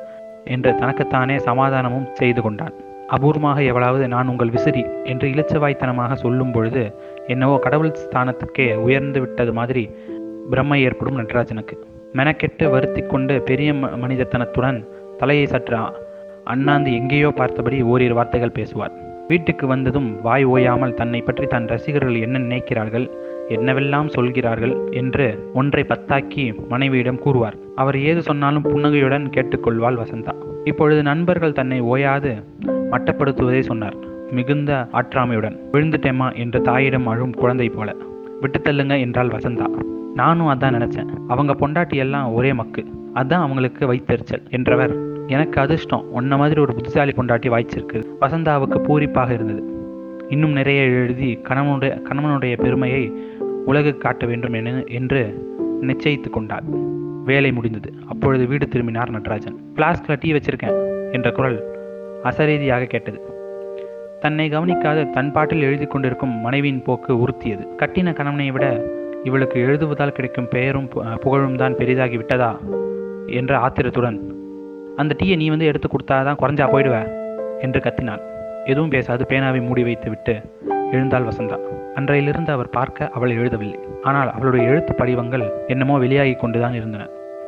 என்று 0.46 0.76
தனக்குத்தானே 0.76 1.38
சமாதானமும் 1.38 2.08
செய்து 2.14 2.42
கொண்டான். 2.42 2.74
அபூர்வமாக 3.08 3.66
எவளாவது 3.66 4.08
நான் 4.08 4.28
உங்கள் 4.28 4.50
விசிறி 4.50 4.86
என்று 5.04 5.28
இளிச்சவாய்த்தனமாக 5.28 6.14
சொல்லும் 6.14 6.52
பொழுது 6.52 6.94
என்னவோ 7.28 7.58
கடவுள் 7.58 7.92
ஸ்தானத்துக்கே 7.92 8.74
உயர்ந்து 8.74 9.20
விட்டது 9.20 9.54
மாதிரி 9.54 9.90
பிரம்மை 10.52 10.76
ஏற்படும் 10.76 11.16
நடராஜனுக்கு. 11.16 11.86
மெனக்கெட்டு 12.14 12.70
வருத்தி 12.70 13.02
கொண்டு 13.02 13.42
பெரிய 13.42 13.74
ம- 13.74 13.98
மனிதத்தனத்துடன் 13.98 14.88
தலையை 15.18 15.46
சற்று 15.46 15.78
அண்ணாந்து 16.44 16.94
எங்கேயோ 16.94 17.32
பார்த்தபடி 17.32 17.82
ஓரிரு 17.82 18.14
வார்த்தைகள் 18.14 18.52
பேசுவார். 18.52 18.92
வீட்டுக்கு 19.28 19.68
வந்ததும் 19.68 20.22
வாய் 20.22 20.46
ஓயாமல் 20.46 20.94
தன்னை 20.94 21.22
பற்றி 21.22 21.46
தன் 21.46 21.68
ரசிகர்கள் 21.68 22.16
என்ன 22.16 22.40
நினைக்கிறார்கள் 22.40 23.10
என்னவெல்லாம் 23.50 24.08
சொல்கிறார்கள் 24.08 24.76
என்று 24.92 25.52
ஒன்றை 25.54 25.86
பத்தாக்கி 25.88 26.68
மனைவியிடம் 26.68 27.20
கூறுவார். 27.20 27.56
அவர் 27.76 28.00
ஏது 28.00 28.22
சொன்னாலும் 28.22 28.62
புன்னகையுடன் 28.62 29.30
கேட்டுக்கொள்வாள் 29.36 29.98
வசந்தா. 29.98 30.32
இப்பொழுது 30.64 31.04
நண்பர்கள் 31.04 31.52
தன்னை 31.52 31.80
ஓயாது 31.80 32.36
மட்டப்படுத்துவதை 32.92 33.60
சொன்னார். 33.60 33.96
மிகுந்த 34.32 34.88
ஆற்றாமையுடன் 34.92 35.60
விழுந்துட்டேமா 35.72 36.36
என்று 36.36 36.62
தாயிடம் 36.62 37.08
அழும் 37.08 37.34
குழந்தை 37.34 37.70
போல. 37.70 37.96
விட்டு 38.42 38.60
தள்ளுங்க 38.60 39.00
என்றாள் 39.00 39.28
வசந்தா. 39.28 39.68
நானும் 40.16 40.48
அதான் 40.48 40.76
நினைச்சேன். 40.78 41.08
அவங்க 41.28 41.54
பொண்டாட்டி 41.54 41.96
எல்லாம் 41.96 42.34
ஒரே 42.34 42.54
மக்கு. 42.54 42.86
அதான் 43.16 43.44
அவங்களுக்கு 43.46 43.94
வைத்தெரிச்சல் 43.94 44.50
என்றவர் 44.50 44.96
எனக்கு 45.28 45.62
அதிர்ஷ்டம். 45.62 46.12
உன்ன 46.12 46.38
மாதிரி 46.38 46.62
ஒரு 46.62 46.74
புத்திசாலி 46.74 47.12
பொண்டாட்டி 47.12 47.50
வாய்ச்சிருக்கு. 47.50 48.04
வசந்தாவுக்கு 48.22 48.80
பூரிப்பாக 48.88 49.32
இருந்தது. 49.32 49.78
இன்னும் 50.30 50.52
நிறைய 50.52 50.82
எழுதி 50.82 51.40
கணவனுடைய 51.44 52.02
கணவனுடைய 52.02 52.58
பெருமையை 52.58 53.04
உலகுக்கு 53.66 53.98
காட்ட 53.98 54.26
வேண்டும் 54.26 54.54
என 54.54 54.84
என்று 54.88 55.48
நிச்சயித்து 55.82 56.30
கொண்டாள் 56.30 56.64
வேலை 57.26 57.52
முடிந்தது. 57.52 57.94
அப்பொழுது 58.08 58.46
வீடு 58.46 58.68
திரும்பினார் 58.68 59.10
நடராஜன். 59.10 59.56
ஃப்ளாஸ்கில் 59.76 60.18
டீ 60.20 60.34
வச்சிருக்கேன் 60.34 61.12
என்ற 61.12 61.32
குரல் 61.32 61.64
அசரீதியாக 62.24 62.86
கேட்டது. 62.86 63.22
தன்னை 64.20 64.50
கவனிக்காத 64.50 65.04
தன் 65.04 65.32
பாட்டில் 65.32 65.62
எழுதி 65.62 65.86
கொண்டிருக்கும் 65.86 66.42
மனைவியின் 66.42 66.82
போக்கு 66.82 67.14
உறுத்தியது. 67.14 67.68
கட்டின 67.78 68.14
கணவனை 68.14 68.52
விட 68.52 68.86
இவளுக்கு 69.24 69.60
எழுதுவதால் 69.60 70.12
கிடைக்கும் 70.12 70.48
பெயரும் 70.48 70.90
பு- 70.90 71.16
புகழும் 71.16 71.56
தான் 71.56 71.76
பெரிதாகி 71.76 72.16
விட்டதா? 72.18 72.60
என்ற 73.28 73.58
ஆத்திரத்துடன் 73.58 74.36
அந்த 74.96 75.16
டீயை 75.24 75.36
நீ 75.36 75.50
வந்து 75.50 75.66
எடுத்து 75.66 75.88
கொடுத்தாதான் 75.88 76.38
குறைஞ்சா 76.40 76.68
போயிடுவ 76.68 77.12
என்று 77.60 77.80
கத்தினாள். 77.80 78.22
எதுவும் 78.66 78.90
பேசாது 78.90 79.26
பேனாவை 79.30 79.68
மூடி 79.68 79.84
வைத்து 79.84 80.10
விட்டு 80.10 80.42
எழுந்தாள் 80.92 81.24
வசந்தா. 81.24 81.69
அன்றையிலிருந்து 81.96 82.52
அவர் 82.52 82.70
பார்க்க 82.70 83.10
அவள் 83.10 83.38
எழுதவில்லை. 83.38 83.80
ஆனால் 84.02 84.32
அவளுடைய 84.32 84.68
எழுத்து 84.68 84.96
படிவங்கள் 84.96 85.52
என்னமோ 85.68 85.98
வெளியாகி 85.98 86.34
கொண்டுதான் 86.34 86.74
இருந்தன. 86.74 87.08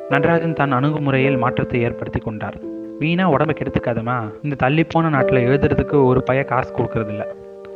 நடராஜன் 0.09 0.53
தன் 0.53 0.73
அணுகுமுறையில் 0.73 1.37
மாற்றத்தை 1.37 1.81
ஏற்படுத்தி 1.81 2.19
கொண்டார். 2.19 2.57
வீணா 2.99 3.29
உடம்பை 3.29 3.55
கெடுத்துக்காதமா 3.57 4.23
இந்த 4.41 4.55
தள்ளிப்போன 4.63 5.09
நாட்டில் 5.09 5.47
எழுதுறதுக்கு 5.47 6.03
ஒரு 6.03 6.23
பய 6.23 6.43
காசு 6.43 6.75
கொடுக்கறதில்ல. 6.75 7.25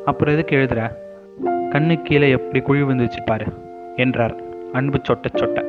அப்புறம் 0.06 0.34
எதுக்கு 0.34 0.58
எழுதுற? 0.58 0.92
கண்ணு 1.72 2.02
கீழே 2.02 2.30
எப்படி 2.30 2.62
குழி 2.62 2.82
விழுந்துச்சு 2.82 3.22
பாரு 3.26 3.46
என்றார் 3.96 4.36
அன்பு 4.74 5.00
சொட்ட 5.08 5.28
சொட்ட. 5.36 5.66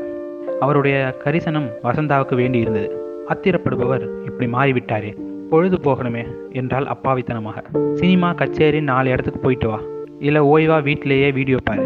அவருடைய 0.60 1.16
கரிசனம் 1.24 1.68
வசந்தாவுக்கு 1.82 2.34
வேண்டி 2.34 2.58
இருந்தது. 2.58 2.88
அத்திரப்படுபவர் 3.28 4.08
இப்படி 4.24 4.46
மாறிவிட்டாரே. 4.52 5.16
பொழுது 5.50 5.76
போகணுமே 5.76 6.26
என்றால் 6.52 6.86
அப்பாவித்தனமாக. 6.86 7.58
சினிமா 7.94 8.32
கச்சேரி 8.32 8.80
நாலு 8.80 9.10
இடத்துக்கு 9.10 9.40
போயிட்டு 9.40 9.68
வா. 9.68 9.80
இல்லை 10.20 10.40
ஓய்வா 10.40 10.82
வீட்டிலேயே 10.82 11.32
வீடியோ 11.32 11.58
பாரு. 11.64 11.84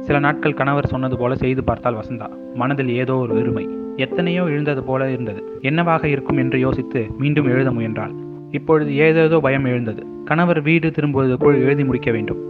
சில 0.00 0.18
நாட்கள் 0.18 0.54
கணவர் 0.54 0.86
சொன்னது 0.86 1.16
போல 1.18 1.34
செய்து 1.34 1.64
பார்த்தால் 1.64 1.94
வசந்தா. 1.94 2.28
மனதில் 2.54 2.88
ஏதோ 2.88 3.14
ஒரு 3.14 3.34
வெறுமை. 3.34 3.68
எத்தனையோ 3.96 4.42
எழுந்தது 4.42 4.84
போல 4.84 5.10
இருந்தது. 5.10 5.60
என்னவாக 5.60 6.08
இருக்கும் 6.08 6.36
என்று 6.36 6.58
யோசித்து 6.60 7.06
மீண்டும் 7.18 7.44
எழுத 7.44 7.70
முயன்றாள். 7.70 8.12
இப்பொழுது 8.50 8.94
ஏதேதோ 8.94 9.40
பயம் 9.40 9.64
எழுந்தது. 9.64 10.24
கணவர் 10.24 10.60
வீடு 10.62 10.90
திரும்புவதற்குள் 10.90 11.54
எழுதி 11.54 11.84
முடிக்க 11.84 12.10
வேண்டும். 12.10 12.40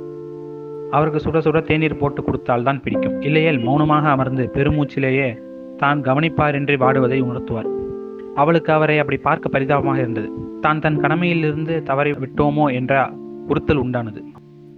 அவருக்கு 0.91 1.21
சுட 1.21 1.41
சுட 1.41 1.61
தேநீர் 1.61 1.99
போட்டு 1.99 2.25
கொடுத்தால் 2.25 2.63
தான் 2.63 2.81
பிடிக்கும். 2.81 3.21
இல்லையேல் 3.21 3.59
மௌனமாக 3.59 4.09
அமர்ந்து 4.09 4.51
பெருமூச்சிலேயே 4.55 5.39
தான் 5.77 6.01
கவனிப்பார் 6.01 6.55
என்று 6.55 6.77
வாடுவதை 6.77 7.21
உணர்த்துவார். 7.21 7.71
அவளுக்கு 8.37 8.73
அவரை 8.73 8.99
அப்படி 8.99 9.17
பார்க்க 9.17 9.49
பரிதாபமாக 9.49 9.99
இருந்தது. 9.99 10.29
தான் 10.61 10.81
தன் 10.81 11.01
கடமையிலிருந்து 11.01 11.83
தவறி 11.83 12.13
விட்டோமோ 12.13 12.73
என்ற 12.73 13.11
உறுத்தல் 13.47 13.83
உண்டானது. 13.85 14.23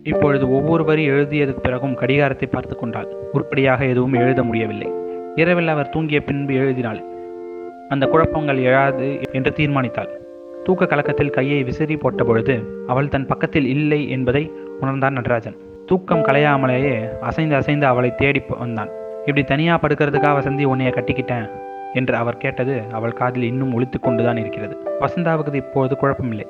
இப்பொழுது 0.04 0.50
ஒவ்வொரு 0.50 0.84
வரி 0.84 1.04
எழுதியது 1.04 1.52
பிறகும் 1.54 1.94
கடிகாரத்தை 1.94 2.48
பார்த்து 2.48 2.76
கொண்டாள். 2.76 3.08
உருப்படியாக 3.32 3.84
எதுவும் 3.84 4.12
எழுத 4.12 4.42
முடியவில்லை. 4.42 4.88
இரவில் 5.34 5.68
அவர் 5.68 5.88
தூங்கிய 5.88 6.20
பின்பு 6.20 6.54
எழுதினாள். 6.54 7.00
அந்த 7.88 8.06
குழப்பங்கள் 8.06 8.58
எழாது 8.58 9.24
என்று 9.32 9.52
தீர்மானித்தாள். 9.56 10.10
தூக்க 10.64 10.86
கலக்கத்தில் 10.86 11.30
கையை 11.30 11.64
விசிறி 11.64 11.96
போட்ட 11.96 12.24
பொழுது 12.24 12.84
அவள் 12.86 13.08
தன் 13.08 13.26
பக்கத்தில் 13.26 13.66
இல்லை 13.66 14.10
என்பதை 14.10 14.50
உணர்ந்தான் 14.80 15.12
நடராஜன். 15.12 15.56
தூக்கம் 15.86 16.24
கலையாமலேயே 16.24 17.20
அசைந்து 17.20 17.54
அசைந்து 17.54 17.86
அவளை 17.86 18.14
தேடி 18.14 18.42
வந்தான். 18.58 18.88
இப்படி 19.18 19.44
தனியா 19.44 19.78
படுக்கிறதுக்காக 19.82 20.34
வசந்தி 20.40 20.64
உன்னைய 20.64 20.92
கட்டிக்கிட்டேன் 20.94 21.48
என்று 21.94 22.16
அவர் 22.16 22.36
கேட்டது 22.36 22.82
அவள் 22.92 23.12
காதில் 23.12 23.42
இன்னும் 23.42 23.74
ஒழித்து 23.74 24.00
கொண்டுதான் 24.00 24.36
இருக்கிறது. 24.36 24.76
வசந்தாவுக்கு 25.00 25.54
இப்போது 25.54 25.96
குழப்பமில்லை. 26.00 26.46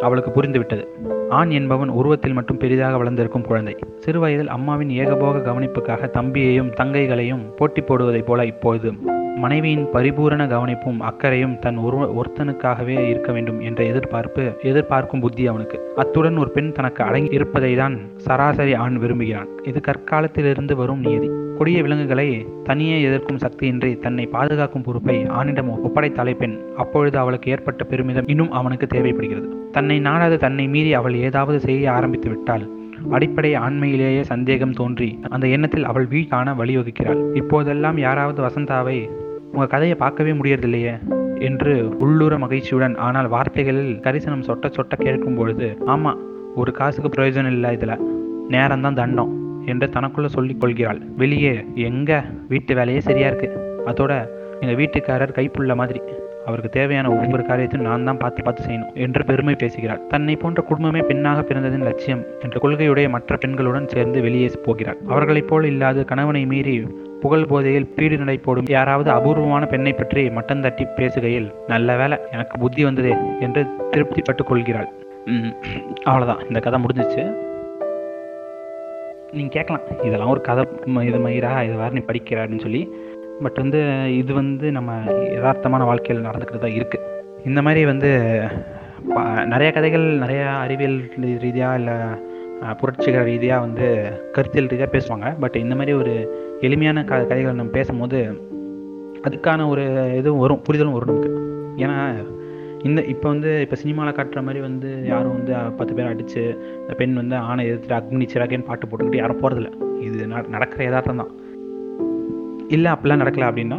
அவளுக்கு 0.00 0.42
புரிந்துவிட்டது. 0.42 0.86
ஆண் 1.28 1.50
என்பவன் 1.50 1.88
உருவத்தில் 1.88 2.32
மட்டும் 2.32 2.56
பெரிதாக 2.56 2.96
வளர்ந்திருக்கும் 2.96 3.42
குழந்தை. 3.42 3.76
சிறுவயதில் 3.98 4.48
அம்மாவின் 4.48 4.88
ஏகபோக 4.88 5.38
கவனிப்புக்காக 5.38 6.10
தம்பியையும் 6.10 6.72
தங்கைகளையும் 6.80 7.56
போட்டி 7.56 7.80
போடுவதைப் 7.80 8.26
போல 8.26 8.44
இப்போது 8.44 8.92
மனைவியின் 9.36 9.90
பரிபூரண 9.90 10.46
கவனிப்பும் 10.46 10.98
அக்கறையும் 10.98 11.58
தன் 11.58 11.76
ஒரு 11.76 11.96
ஒருத்தனுக்காகவே 11.96 13.08
இருக்க 13.08 13.32
வேண்டும் 13.32 13.60
என்ற 13.60 13.84
எதிர்பார்ப்பு 13.84 14.52
எதிர்பார்க்கும் 14.62 15.20
புத்தி 15.20 15.46
அவனுக்கு. 15.46 15.92
அத்துடன் 15.96 16.36
ஒரு 16.36 16.50
பெண் 16.50 16.72
தனக்கு 16.72 17.04
அடங்கி 17.04 17.34
இருப்பதை 17.34 17.74
தான் 17.74 17.98
சராசரி 18.16 18.74
ஆண் 18.74 18.96
விரும்புகிறான். 18.96 19.48
இது 19.62 19.80
கற்காலத்திலிருந்து 19.80 20.74
வரும் 20.74 21.00
நியதி 21.00 21.30
கொடிய 21.58 21.82
விலங்குகளை 21.82 22.46
தனியே 22.64 23.02
எதிர்க்கும் 23.02 23.36
சக்தியின்றி 23.36 23.98
தன்னை 23.98 24.26
பாதுகாக்கும் 24.26 24.82
பொறுப்பை 24.82 25.24
ஆணிடம் 25.24 25.70
ஒப்படைத்தாலே 25.86 26.34
பெண் 26.34 26.60
அப்பொழுது 26.76 27.18
அவளுக்கு 27.18 27.50
ஏற்பட்ட 27.50 27.84
பெருமிதம் 27.84 28.24
இன்னும் 28.26 28.50
அவனுக்கு 28.50 28.86
தேவைப்படுகிறது. 28.86 29.70
தன்னை 29.72 30.00
நாடாது 30.00 30.36
தன்னை 30.36 30.68
மீறி 30.68 30.94
அவள் 30.94 31.14
ஏதாவது 31.14 31.60
செய்ய 31.60 31.92
ஆரம்பித்து 31.92 32.28
விட்டால் 32.28 32.72
அடிப்படை 33.10 33.54
ஆண்மையிலேயே 33.54 34.20
சந்தேகம் 34.20 34.72
தோன்றி 34.72 35.18
அந்த 35.28 35.46
எண்ணத்தில் 35.46 35.84
அவள் 35.84 36.06
வீழ் 36.06 36.26
காண 36.26 36.52
வழிவகுக்கிறாள். 36.52 37.36
இப்போதெல்லாம் 37.36 37.98
யாராவது 37.98 38.42
வசந்தாவை 38.42 39.10
உங்க 39.52 39.66
கதையை 39.66 39.96
பார்க்கவே 39.96 40.32
முடியறதில்லையே 40.32 40.94
என்று 41.40 41.96
உள்ளூர 41.98 42.38
மகிழ்ச்சியுடன் 42.38 42.96
ஆனால் 42.96 43.28
வார்த்தைகளில் 43.28 44.00
கரிசனம் 44.00 44.46
சொட்ட 44.46 44.72
சொட்ட 44.76 44.96
கேட்கும் 44.98 45.34
பொழுது 45.34 45.78
ஆமாம் 45.86 46.18
ஒரு 46.54 46.72
காசுக்கு 46.72 47.08
பிரயோஜனம் 47.08 47.46
இல்லை 47.46 47.76
இதுல. 47.76 47.98
நேரம்தான் 48.50 48.94
தண்டம். 48.94 49.43
என்று 49.72 49.88
தனக்குள்ளே 49.96 50.30
சொல்லிக் 50.36 50.60
கொள்கிறாள். 50.62 51.00
வெளியே 51.22 51.54
எங்கே? 51.90 52.18
வீட்டு 52.48 52.74
வேலையே 52.74 53.00
சரியாக 53.08 53.30
இருக்குது 53.32 53.62
அதோட 53.90 54.12
எங்கள் 54.60 54.78
வீட்டுக்காரர் 54.80 55.36
கைப்புள்ள 55.38 55.74
மாதிரி. 55.80 56.02
அவருக்கு 56.48 56.70
தேவையான 56.70 57.10
ஒவ்வொரு 57.14 57.42
காரியத்தையும் 57.48 57.86
நான் 57.88 58.06
தான் 58.08 58.18
பார்த்து 58.22 58.40
பார்த்து 58.42 58.62
செய்யணும் 58.66 58.90
என்று 59.04 59.20
பெருமை 59.24 59.54
பேசுகிறாள். 59.62 60.00
தன்னை 60.08 60.34
போன்ற 60.36 60.62
குடும்பமே 60.62 61.00
பெண்ணாக 61.00 61.44
பிறந்ததின் 61.48 61.86
லட்சியம். 61.88 62.22
என்ற 62.44 62.58
கொள்கையுடைய 62.64 63.08
மற்ற 63.14 63.36
பெண்களுடன் 63.44 63.88
சேர்ந்து 63.92 64.20
வெளியே 64.20 64.48
போகிறாள். 64.66 64.98
அவர்களைப் 65.08 65.48
போல் 65.48 65.68
இல்லாத 65.70 66.04
கணவனை 66.10 66.42
மீறி 66.52 66.74
புகழ் 67.22 67.46
போதையில் 67.50 67.88
பீடு 67.96 68.16
நடை 68.22 68.36
போடும் 68.46 68.68
யாராவது 68.68 69.10
அபூர்வமான 69.10 69.64
பெண்ணை 69.66 69.92
பற்றி 69.92 70.24
மட்டம் 70.30 70.64
தட்டி 70.66 70.86
பேசுகையில் 70.98 71.48
நல்ல 71.66 71.96
வேலை 71.96 72.18
எனக்கு 72.32 72.58
புத்தி 72.58 72.84
வந்ததே 72.84 73.14
என்று 73.40 73.62
திருப்திப்பட்டு 73.94 74.44
கொள்கிறாள். 74.50 74.90
அவ்வளோதான் 76.08 76.44
இந்த 76.48 76.60
கதை 76.60 76.80
முடிஞ்சிச்சு. 76.84 77.24
நீங்கள் 79.38 79.56
கேட்கலாம். 79.56 79.84
இதெல்லாம் 80.08 80.32
ஒரு 80.34 80.42
கதை 80.48 80.64
இது 81.10 81.18
மயிரா 81.26 81.52
இது 81.66 81.74
வேறு 81.82 81.96
நீ 81.98 82.02
படிக்கிற 82.10 82.38
அப்படின்னு 82.42 82.66
சொல்லி. 82.66 82.82
பட் 83.44 83.58
வந்து 83.62 83.80
இது 84.20 84.32
வந்து 84.40 84.66
நம்ம 84.76 84.92
யதார்த்தமான 85.36 85.84
வாழ்க்கையில் 85.90 86.26
நடந்துக்கிட்டு 86.28 86.64
தான் 86.64 86.76
இருக்குது 86.78 87.10
இந்த 87.48 87.60
மாதிரி 87.66 87.80
வந்து 87.92 88.10
நிறைய 89.52 89.68
கதைகள் 89.76 90.04
நிறைய 90.22 90.42
அறிவியல் 90.64 90.98
ரீதியாக 91.44 91.78
இல்லை 91.80 91.96
புரட்சிகர 92.80 93.22
ரீதியாக 93.30 93.64
வந்து 93.66 93.86
கருத்தியல் 94.36 94.70
ரீதியாக 94.72 94.92
பேசுவாங்க. 94.96 95.28
பட் 95.42 95.56
இந்த 95.64 95.74
மாதிரி 95.78 95.94
ஒரு 96.02 96.12
எளிமையான 96.66 97.04
க 97.10 97.18
கதைகளை 97.30 97.56
நம்ம 97.60 97.74
பேசும்போது 97.78 98.18
அதுக்கான 99.26 99.66
ஒரு 99.72 99.84
இதுவும் 100.20 100.42
வரும் 100.44 100.62
புரிதலும் 100.68 100.96
வரும் 100.96 101.10
நமக்கு. 101.12 101.32
ஏன்னா 101.84 101.98
இந்த 102.84 103.02
இப்போ 103.02 103.28
வந்து 103.28 103.60
இப்போ 103.60 103.76
சினிமாவில் 103.76 104.14
காட்டுற 104.14 104.42
மாதிரி 104.42 104.60
வந்து 104.60 105.06
யாரும் 105.06 105.32
வந்து 105.32 105.52
பத்து 105.76 105.94
பேர் 105.94 106.06
அடித்து 106.06 106.42
இந்த 106.80 106.94
பெண் 106.94 107.14
வந்து 107.14 107.36
ஆணை 107.36 107.72
எதிர்த்துட்டு 107.72 107.98
அக்னி 108.00 108.28
சிறாகேன்னு 108.34 108.64
பாட்டு 108.64 108.86
போட்டுக்கிட்டு 108.86 109.16
யாரும் 109.16 109.40
போகிறதில்ல 109.40 110.00
இது 110.00 110.26
நட- 110.26 110.48
நடக்கிற 110.48 110.84
யதார்த்தம் 110.84 111.16
தான். 111.16 111.30
இல்லை 112.68 112.92
அப்படிலாம் 112.92 113.22
நடக்கலை 113.22 113.46
அப்படின்னா 113.50 113.78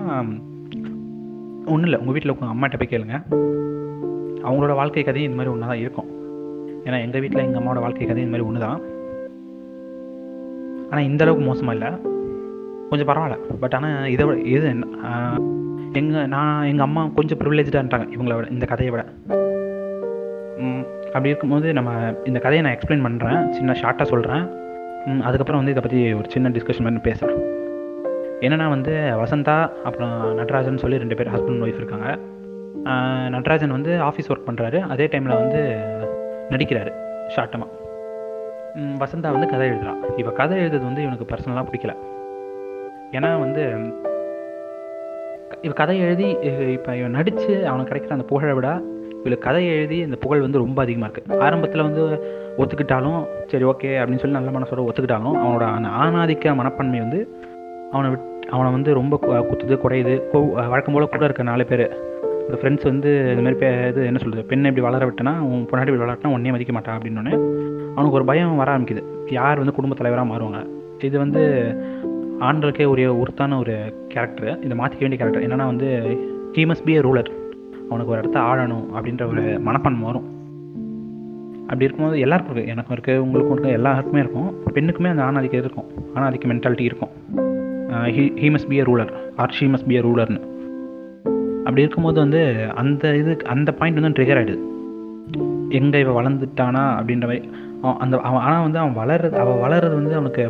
ஒன்றும் 1.66 1.84
இல்லை. 1.84 2.00
உங்கள் 2.00 2.14
வீட்டில் 2.14 2.36
உங்கள் 2.40 2.50
அம்மாட்ட 2.50 2.74
போய் 2.78 2.92
கேளுங்க. 2.92 3.16
அவங்களோட 4.44 4.74
வாழ்க்கை 4.76 5.04
கதையும் 5.04 5.32
இந்த 5.32 5.44
மாதிரி 5.44 5.56
ஒன்றா 5.56 5.68
தான் 5.68 5.78
இருக்கும். 5.78 6.10
ஏன்னா 6.84 7.02
எங்கள் 7.02 7.20
வீட்டில் 7.20 7.44
எங்கள் 7.44 7.62
அம்மாவோட 7.62 7.80
வாழ்க்கை 7.80 8.08
கதையும் 8.08 8.34
இந்த 8.34 8.38
மாதிரி 8.38 8.48
ஒன்று 8.48 8.60
தான். 8.60 8.82
ஆனால் 10.90 11.04
இந்த 11.04 11.24
அளவுக்கு 11.24 11.48
மோசமாக 11.48 11.78
இல்லை. 11.78 11.92
கொஞ்சம் 12.90 13.08
பரவாயில்ல. 13.08 13.38
பட் 13.60 13.74
ஆனால் 13.74 14.06
இதை 14.06 14.28
இது 14.28 14.52
இது 14.52 14.70
எங்கள் 16.00 16.30
நான் 16.34 16.56
எங்கள் 16.70 16.86
அம்மா 16.86 17.02
கொஞ்சம் 17.18 17.40
ப்ரிவிலேஜான்ட்டாங்க 17.42 18.06
இவங்கள 18.16 18.34
விட 18.38 18.48
இந்த 18.56 18.66
கதையை 18.72 18.92
விட. 18.94 19.04
அப்படி 21.16 21.30
இருக்கும்போது 21.32 21.68
நம்ம 21.78 21.92
இந்த 22.30 22.40
கதையை 22.46 22.62
நான் 22.66 22.76
எக்ஸ்பிளைன் 22.78 23.06
பண்ணுறேன் 23.06 23.40
சின்ன 23.58 23.76
ஷார்ட்டாக 23.82 24.08
சொல்கிறேன் 24.14 24.44
அதுக்கப்புறம் 25.28 25.62
வந்து 25.62 25.74
இதை 25.74 25.82
பற்றி 25.86 26.00
ஒரு 26.20 26.28
சின்ன 26.34 26.50
டிஸ்கஷன் 26.56 26.88
பண்ணி 26.88 27.02
பேசுகிறேன் 27.08 27.42
என்னென்னா 28.46 28.68
வந்து 28.76 28.94
வசந்தா 29.22 29.56
அப்புறம் 29.88 30.16
நட்ராஜன் 30.40 30.82
சொல்லி 30.84 31.02
ரெண்டு 31.04 31.18
பேர் 31.20 31.32
ஹஸ்பண்ட் 31.36 31.64
ஒய்ஃப் 31.66 31.80
இருக்காங்க. 31.82 32.08
நட்ராஜன் 33.36 33.76
வந்து 33.78 33.92
ஆஃபீஸ் 34.08 34.30
ஒர்க் 34.32 34.48
பண்ணுறாரு 34.50 34.80
அதே 34.94 35.06
டைமில் 35.14 35.40
வந்து 35.42 35.62
நடிக்கிறாரு 36.54 36.92
ஷார்ட்டமாக 37.36 37.72
வசந்தா 39.04 39.30
வந்து 39.36 39.52
கதை 39.54 39.68
எழுதுகிறான் 39.70 40.02
இப்போ 40.20 40.32
கதை 40.42 40.58
எழுதுறது 40.64 40.86
வந்து 40.90 41.04
இவனுக்கு 41.06 41.30
பர்சனலாக 41.32 41.66
பிடிக்கல. 41.70 41.94
ஏன்னா 43.18 43.30
வந்து 43.46 43.64
இவள் 45.66 45.80
கதை 45.80 45.96
எழுதி 46.06 46.28
இப்போ 46.76 46.92
இவன் 47.00 47.16
நடித்து 47.18 47.54
அவனுக்கு 47.70 47.90
கிடைக்கிற 47.92 48.16
அந்த 48.18 48.28
புகழை 48.32 48.54
விட 48.58 48.70
இவளுக்கு 49.22 49.46
கதை 49.48 49.62
எழுதி 49.76 49.98
இந்த 50.08 50.18
புகழ் 50.24 50.44
வந்து 50.46 50.62
ரொம்ப 50.64 50.80
அதிகமாக 50.86 51.08
இருக்குது 51.08 51.40
ஆரம்பத்தில் 51.46 51.86
வந்து 51.88 52.04
ஒத்துக்கிட்டாலும் 52.62 53.20
சரி 53.52 53.66
ஓகே 53.72 53.92
அப்படின்னு 54.02 54.22
சொல்லி 54.24 54.38
நல்ல 54.38 54.52
மனசோட 54.58 54.84
ஒத்துக்கிட்டாலும் 54.88 55.38
அவனோட 55.44 55.66
அந்த 55.78 55.90
ஆணாதிக்க 56.04 56.54
மனப்பான்மை 56.60 57.00
வந்து 57.06 57.20
அவனை 57.96 58.10
விட் 58.14 58.28
அவனை 58.56 58.70
வந்து 58.76 58.92
ரொம்ப 59.00 59.16
குத்துது 59.50 59.76
குறையுது. 59.84 60.16
வழக்கம் 60.72 60.96
போல் 60.96 61.14
கூட 61.14 61.26
இருக்க 61.28 61.44
நாலு 61.50 61.64
பேர். 61.72 61.86
ஒரு 62.48 62.58
ஃப்ரெண்ட்ஸ் 62.62 62.88
வந்து 62.92 63.12
இந்த 63.32 63.44
மாதிரி 63.46 63.58
பே 63.62 63.70
இது 63.92 64.02
என்ன 64.10 64.20
சொல்கிறது 64.24 64.44
பெண்ணை 64.50 64.70
இப்படி 64.72 64.86
வளர 64.88 65.06
விட்டனா 65.10 65.34
உன் 65.50 65.64
பொன்னாடி 65.70 65.90
இப்படி 65.90 66.04
வளரட்டினா 66.04 66.34
உன்னே 66.38 66.52
மதிக்க 66.56 66.74
மாட்டான் 66.78 66.98
அப்படின்னோடனே 66.98 67.34
அவனுக்கு 67.96 68.18
ஒரு 68.20 68.28
பயம் 68.30 68.60
வர 68.62 68.70
ஆரம்பிக்குது. 68.76 69.04
யார் 69.40 69.62
வந்து 69.62 69.76
குடும்ப 69.78 69.98
தலைவராக 70.02 70.28
மாறுவாங்க? 70.32 70.62
இது 71.08 71.16
வந்து 71.24 71.42
ஆண்களுக்கே 72.48 72.86
ஒரு 72.86 73.04
உருத்தான 73.22 73.58
ஒரு 73.58 73.76
கேரக்டர் 74.14 74.50
இதை 74.66 74.76
மாற்றிக்க 74.80 75.04
வேண்டிய 75.06 75.20
கேரக்டர் 75.20 75.46
என்னென்னா 75.48 75.66
வந்து 75.72 75.90
he 76.56 76.64
must 76.70 76.86
be 76.86 76.94
a 76.94 77.00
ruler 77.00 77.30
அவனுக்கு 77.90 78.14
ஒரு 78.14 78.20
இடத்த 78.20 78.40
ஆளணும் 78.40 78.86
அப்படின்ற 78.96 79.28
ஒரு 79.28 79.44
மனப்பான்மை 79.60 80.08
வரும். 80.08 80.28
அப்படி 81.62 81.86
இருக்கும்போது 81.86 82.20
எல்லாருக்கும் 82.20 82.56
இருக்குது 82.56 82.74
எனக்கும் 82.74 82.96
இருக்குது 82.98 83.18
உங்களுக்கும் 83.18 83.56
இருக்குது 83.56 83.78
எல்லாருக்குமே 83.80 84.20
இருக்கும். 84.20 84.50
பெண்ணுக்குமே 84.76 85.12
அந்த 85.14 85.24
ஆணாதிக்கம் 85.24 85.64
இருக்கும். 85.64 85.88
ஆணாதிக்க 86.16 86.48
மென்டாலிட்டி 86.54 86.86
இருக்கும். 86.90 87.14
He 88.42 88.50
must 88.56 88.70
be 88.70 88.76
a 88.76 88.84
ruler 88.84 89.12
or 89.38 89.50
she 89.50 89.68
must 89.74 89.88
be 89.88 89.96
a 89.96 90.00
ரூலர்னு 90.00 90.42
அப்படி 91.68 91.82
இருக்கும்போது 91.82 92.20
வந்து 92.20 92.70
அந்த 92.82 93.16
இது 93.18 93.38
அந்த 93.46 93.72
பாயிண்ட் 93.72 94.00
வந்து 94.00 94.18
ட்ரிகர் 94.18 94.40
ஆகிடுது 94.42 94.64
எங்கே 95.70 96.00
இவள் 96.00 96.18
வளர்ந்துட்டானா 96.20 96.84
அப்படின்ற 96.98 97.26
மாதிரி 97.26 97.50
அவன் 97.82 97.98
அந்த 98.00 98.18
அவன் 98.18 98.42
ஆனால் 98.42 98.62
வந்து 98.62 98.80
அவன் 98.80 98.98
வளர்றது 99.02 99.36
அவள் 99.44 99.62
வளர்றது 99.66 99.96
வந்து 99.96 100.14
அவனுக்கு 100.14 100.44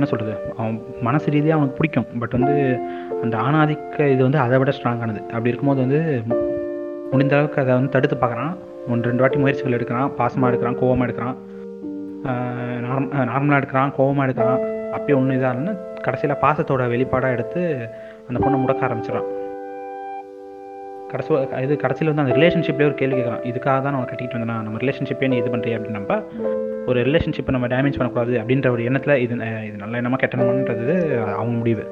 என்ன 0.00 0.10
சொல்கிறது 0.12 0.34
அவன் 0.60 0.76
மனசு 1.06 1.26
ரீதியாக 1.34 1.56
அவனுக்கு 1.58 1.78
பிடிக்கும். 1.78 2.06
பட் 2.20 2.34
வந்து 2.36 2.54
அந்த 3.24 3.34
ஆணாதிக்க 3.46 4.06
இது 4.12 4.22
வந்து 4.26 4.38
அதை 4.44 4.58
விட 4.60 4.70
ஸ்ட்ராங்கானது 4.76 5.20
அப்படி 5.34 5.50
இருக்கும்போது 5.50 5.80
வந்து 5.84 6.00
முடிந்த 7.10 7.34
அளவுக்கு 7.36 7.60
அதை 7.62 7.72
வந்து 7.78 7.92
தடுத்து 7.94 8.16
பார்க்குறான். 8.22 8.54
ஒன்று 8.92 9.08
ரெண்டு 9.10 9.22
வாட்டி 9.22 9.38
முயற்சிகள் 9.42 9.76
எடுக்கிறான். 9.78 10.08
பாசமாக 10.20 10.50
எடுக்கிறான் 10.50 10.78
கோவமாக 10.82 11.06
எடுக்கிறான். 11.08 11.36
நார்ம் 12.86 13.10
நார்மலாக 13.32 13.60
எடுக்கிறான் 13.62 13.92
கோவமாக 13.98 14.26
எடுக்கிறான். 14.28 14.62
அப்பயே 14.96 15.16
ஒன்றும் 15.18 15.36
இதாக 15.38 15.52
இல்லைன்னா 15.54 15.74
கடைசியில் 16.06 16.40
பாசத்தோட 16.44 16.86
வெளிப்பாடாக 16.94 17.36
எடுத்து 17.36 17.62
அந்த 18.28 18.38
பொண்ணை 18.44 18.58
முடக்க 18.62 18.88
ஆரம்பிச்சிடறான். 18.88 19.28
கடைசி 21.12 21.30
இது 21.64 21.74
கடைசியில் 21.76 22.10
வந்து 22.12 22.24
அந்த 22.24 22.34
ரிலேஷன்ஷிப்லேயே 22.36 22.88
ஒரு 22.90 22.94
கேள்வி 22.94 23.16
கேட்குறான் 23.16 23.44
இதுக்காக 23.50 23.76
தான் 23.84 23.94
நான் 23.96 24.08
கட்டிட்டு 24.10 24.36
வந்தேன்? 24.38 24.62
நம்ம 24.66 24.78
ரிலேஷன்ஷிப்பே 24.78 25.28
நீ 25.28 25.36
இது 25.36 25.50
பண்ணுறிய 25.54 25.78
அப்படின்னப்ப 25.78 26.14
ஒரு 26.86 26.98
ரிலேஷன்ஷிப்பை 27.08 27.50
நம்ம 27.50 27.66
டேமேஜ் 27.66 27.98
பண்ணக்கூடாது 27.98 28.32
அப்படின்ற 28.40 28.70
ஒரு 28.70 28.84
எண்ணத்தில் 28.84 29.16
இது 29.24 29.34
இது 29.68 29.76
நல்ல 29.76 30.00
எண்ணமாக 30.00 30.20
கெட்டணுமான்றது 30.22 30.94
அவங்க 31.34 31.54
முடிவு. 31.56 31.84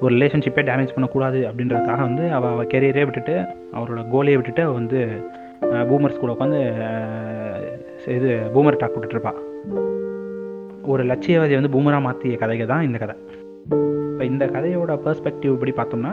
ஒரு 0.00 0.12
ரிலேஷன்ஷிப்பே 0.14 0.62
டேமேஜ் 0.68 0.94
பண்ணக்கூடாது 0.94 1.38
அப்படின்றதுக்காக 1.48 2.00
வந்து 2.00 2.32
அவள் 2.32 2.50
அவள் 2.50 2.70
கெரியரே 2.74 3.04
விட்டுட்டு 3.08 3.34
அவரோட 3.76 4.08
கோலையை 4.10 4.36
விட்டுட்டு 4.36 4.62
அவள் 4.62 4.78
வந்து 4.80 5.00
பூமர்ஸ் 5.90 6.20
கூட 6.22 6.32
உட்காந்து 6.32 6.60
இது 8.16 8.30
பூமர் 8.54 8.76
டாக் 8.76 8.96
விட்டுட்ருப்பா 8.96 9.32
ஒரு 10.84 11.04
லட்சியவாதியை 11.04 11.58
வந்து 11.60 11.74
பூமராக 11.74 12.00
மாற்றிய 12.00 12.36
கதைகள் 12.36 12.66
தான் 12.66 12.82
இந்த 12.82 12.98
கதை. 12.98 13.14
இப்போ 14.22 14.32
இந்த 14.34 14.46
கதையோட 14.54 14.92
பெர்ஸ்பெக்டிவ் 15.04 15.54
படி 15.60 15.72
பார்த்தோம்னா 15.76 16.12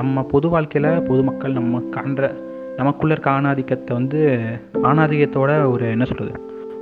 நம்ம 0.00 0.22
பொது 0.32 0.46
வாழ்க்கையில் 0.52 0.86
பொதுமக்கள் 1.08 1.56
நம்ம 1.56 1.80
காண்ற 1.96 2.28
நமக்குள்ள 2.76 3.14
இருக்க 3.14 3.30
ஆணாதிக்கத்தை 3.38 3.92
வந்து 3.92 4.20
ஆணாதிக்கத்தோட 4.90 5.50
ஒரு 5.72 5.84
என்ன 5.94 6.06
சொல்கிறது 6.10 6.32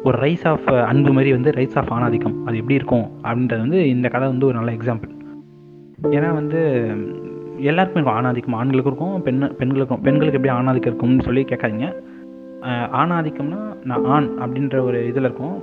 ஒரு 0.05 0.19
ரைஸ் 0.25 0.45
ஆஃப் 0.51 0.69
அன்பு 0.91 1.15
மாதிரி 1.17 1.33
வந்து 1.37 1.55
ரைஸ் 1.59 1.79
ஆஃப் 1.81 1.91
ஆணாதிக்கம். 1.97 2.37
அது 2.47 2.61
எப்படி 2.61 2.79
இருக்கும்? 2.81 3.07
அப்படின்றது 3.25 3.65
வந்து 3.67 3.81
இந்த 3.95 4.07
கதை 4.15 4.29
வந்து 4.29 4.49
ஒரு 4.51 4.57
நல்ல 4.59 4.77
எக்ஸாம்பிள் 4.77 5.13
ஏன்னா 6.17 6.31
வந்து 6.41 6.61
எல்லாருக்குமே 7.71 8.01
இருக்கும் 8.01 8.21
ஆணாதிக்கம். 8.21 8.59
ஆண்களுக்கும் 8.61 8.93
இருக்கும் 8.93 9.17
பெண் 9.29 9.43
பெண்களுக்கும் 9.63 10.05
பெண்களுக்கு 10.09 10.39
எப்படி 10.41 10.55
ஆணாதிக்கம் 10.61 10.93
இருக்கும்னு 10.93 11.29
சொல்லி 11.29 11.45
கேட்காதீங்க. 11.51 11.89
ஆணாதிக்கம்னா 13.03 13.63
நான் 13.91 14.09
ஆண் 14.17 14.31
அப்படின்ற 14.43 14.79
ஒரு 14.89 15.01
இதில் 15.13 15.29
இருக்கும். 15.29 15.57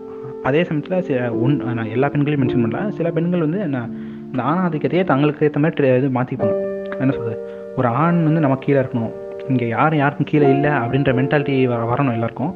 அதே 0.48 0.62
சமயத்தில் 0.68 1.06
சில 1.08 1.20
ஒன் 1.46 1.58
நான் 1.78 1.94
எல்லா 1.96 2.10
பெண்களையும் 2.14 2.44
மென்ஷன் 2.44 2.64
பண்ணல. 2.66 2.88
சில 3.00 3.10
பெண்கள் 3.18 3.48
வந்து 3.50 3.62
நான் 3.76 3.92
இந்த 4.32 4.44
ஆணாதிக்கத்தையே 4.44 5.04
தங்களுக்கு 5.04 5.46
ஏற்ற 5.46 5.60
மாதிரி 5.60 5.88
இது 5.88 6.08
மாற்றிப்பாங்க 6.08 6.68
என்ன 7.00 7.14
சொல்கிறது 7.14 7.50
ஒரு 7.76 7.88
ஆண் 7.88 8.24
வந்து 8.24 8.40
நம்ம 8.40 8.58
கீழே 8.60 8.80
இருக்கணும். 8.80 9.14
இங்கே 9.48 9.68
யாரும் 9.68 10.00
யாருக்கும் 10.00 10.26
கீழே 10.30 10.50
இல்லை 10.50 10.70
அப்படின்ற 10.70 11.14
மென்டாலிட்டி 11.14 11.72
வரணும் 11.74 12.12
எல்லாருக்கும். 12.12 12.56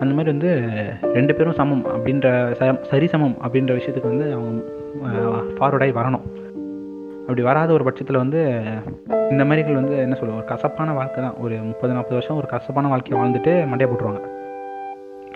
அந்த 0.00 0.14
மாதிரி 0.14 0.24
வந்து 0.24 0.62
ரெண்டு 1.02 1.34
பேரும் 1.34 1.52
சமம் 1.52 1.86
அப்படின்ற 1.86 2.28
ச- 2.58 2.84
சரிசமம் 2.90 3.36
அப்படின்ற 3.42 3.80
விஷயத்துக்கு 3.80 4.08
வந்து 4.08 4.32
அவங்க 4.32 4.64
ஃபார்வர்டாகி 5.58 5.90
வரணும். 5.90 6.20
அப்படி 7.20 7.42
வராத 7.42 7.72
ஒரு 7.72 7.84
பட்சத்தில் 7.84 8.16
வந்து 8.16 8.60
இந்த 9.30 9.44
மாதிரிகள் 9.44 9.74
வந்து 9.74 9.96
என்ன 9.96 10.14
சொல்லுவோம் 10.14 10.36
ஒரு 10.36 10.46
கசப்பான 10.46 10.92
வாழ்க்கை 10.92 11.24
தான். 11.24 11.34
ஒரு 11.36 11.54
முப்பது 11.54 11.92
நாற்பது 11.92 12.14
வருஷம் 12.14 12.36
ஒரு 12.36 12.46
கசப்பான 12.46 12.88
வாழ்க்கையை 12.88 13.28
வாழ்ந்துட்டு 13.28 13.74
மண்டையை 13.74 13.88
போட்டுருவாங்க. 13.88 14.20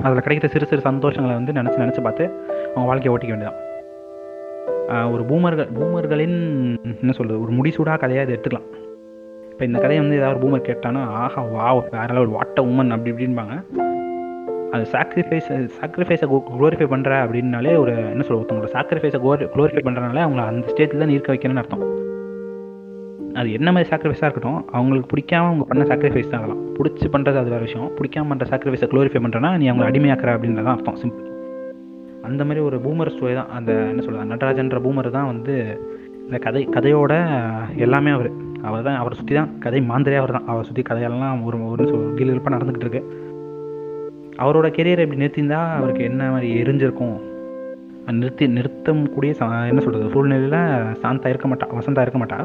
அதில் 0.03 0.19
கிடைக்கிற 0.19 0.47
சிறு 0.47 0.67
சிறு 0.67 0.83
சந்தோஷங்களை 0.91 1.33
வந்து 1.33 1.53
நினச்சி 1.53 1.81
நினச்சி 1.81 2.03
பார்த்து 2.03 2.25
அவங்க 2.75 2.83
வாழ்க்கையை 2.85 3.15
ஓட்டிக்க 3.17 3.33
வேண்டியதான் 3.33 3.74
ஒரு 5.13 5.23
பூமர்கள் 5.29 5.69
பூமர்களின் 5.77 6.39
என்ன 7.03 7.13
சொல்கிறது 7.19 7.43
ஒரு 7.45 7.53
முடிசூடாக 7.59 7.97
கதையாக 8.03 8.25
அதை 8.25 8.33
எடுத்துக்கலாம். 8.37 8.69
இப்போ 9.51 9.65
இந்த 9.69 9.79
கதையை 9.79 10.01
வந்து 10.03 10.19
ஏதாவது 10.21 10.41
பூமர் 10.43 10.69
கேட்டானா 10.69 11.03
ஆஹா 11.21 11.43
வா 11.55 11.67
வேற 11.95 12.09
லெவல் 12.17 12.35
வாட்ட 12.37 12.61
உமன் 12.71 12.95
அப்படி 12.95 13.13
இப்படின்பாங்க. 13.15 13.55
அது 14.75 14.85
சாக்ரிஃபைஸ் 14.95 15.51
சாக்ரிஃபைஸை 15.81 16.27
குளோரிஃபை 16.53 16.89
பண்ணுற 16.95 17.11
அப்படின்னாலே 17.25 17.73
ஒரு 17.83 17.93
என்ன 18.13 18.23
சொல்ல 18.29 18.41
ஒருத்தவங்களோட 18.41 18.71
சாக்ரிஃபைஸை 18.77 19.21
குளோரி 19.25 19.47
குளோரிஃபை 19.55 19.83
பண்ணுறனால 19.89 20.25
அவங்கள 20.27 20.45
அந்த 20.53 20.73
ஸ்டேஜில் 20.73 21.03
தான் 21.05 21.15
இருக்க 21.17 21.33
வைக்கணும்னு 21.35 21.63
அர்த்தம். 21.63 21.85
அது 23.41 23.51
என்ன 23.59 23.69
மாதிரி 23.75 23.91
சாக்ரிஃபைஸாக 23.93 24.29
இருக்கட்டும் 24.29 24.61
அவங்களுக்கு 24.77 25.11
பிடிக்காம 25.13 25.51
அவங்க 25.51 25.67
பண்ண 25.71 25.85
சாக்ரிஃபைஸ் 25.93 26.33
தான் 26.33 26.41
அதெல்லாம். 26.41 26.65
பிடிச்சி 26.79 27.09
பண்ணுறது 27.15 27.41
அது 27.43 27.55
வேறு 27.55 27.69
விஷயம். 27.69 27.89
பிடிக்காம 28.01 28.29
பண்ணுற 28.33 28.49
சாக்ரிஃபைஸை 28.55 28.89
க்ளோரிஃபை 28.95 29.23
பண்ணுறேன்னா 29.27 29.53
நீ 29.63 29.71
அவங்களை 29.71 29.89
அடிமையாக்குற 29.93 30.33
அப்படின்றதான் 30.37 30.77
அர்த்தம். 30.79 30.99
சிம்பிள் 31.05 31.34
அந்த 32.25 32.45
மாதிரி 32.45 32.65
ஒரு 32.65 32.79
பூமர் 32.79 33.13
ஸ்டோரி 33.15 33.35
தான். 33.35 33.49
அந்த 33.49 33.73
என்ன 33.73 34.03
சொல்கிறது 34.03 34.35
நடராஜன்ற 34.35 34.83
பூமர் 34.83 35.11
தான் 35.11 35.27
வந்து 35.27 35.55
இந்த 36.25 36.39
கதை 36.39 36.69
கதையோட 36.73 37.13
எல்லாமே 37.77 38.11
அவர். 38.11 38.31
அவர் 38.63 38.83
தான் 38.83 38.97
அவரை 38.97 39.19
சுற்றி 39.19 39.35
தான் 39.35 39.59
கதை 39.59 39.81
மாந்திரே 39.81 40.17
அவர் 40.17 40.31
தான். 40.31 40.47
அவரை 40.47 40.65
சுற்றி 40.65 40.83
கதையெல்லாம் 40.83 41.45
ஒரு 41.45 41.69
ஒரு 41.69 41.85
கீழ்ப்பாக 42.17 42.57
நடந்துக்கிட்டு 42.57 42.87
இருக்கு. 42.87 43.03
அவரோட 44.39 44.67
கெரியரை 44.71 44.99
இப்படி 44.99 45.25
நிறுத்தியிருந்தா 45.25 45.75
அவருக்கு 45.75 46.05
என்ன 46.05 46.31
மாதிரி 46.31 46.63
எரிஞ்சிருக்கும்? 46.63 47.17
நிறுத்தி 48.11 48.49
நிறுத்தம் 48.49 49.13
கூடிய 49.13 49.35
சா- 49.39 49.69
என்ன 49.69 49.81
சொல்கிறது 49.81 50.11
சூழ்நிலையில் 50.11 50.59
சாந்தா 51.03 51.27
இருக்க 51.27 51.49
மாட்டா 51.49 51.67
வசந்தா 51.75 52.01
இருக்க 52.01 52.19
மாட்டா. 52.19 52.39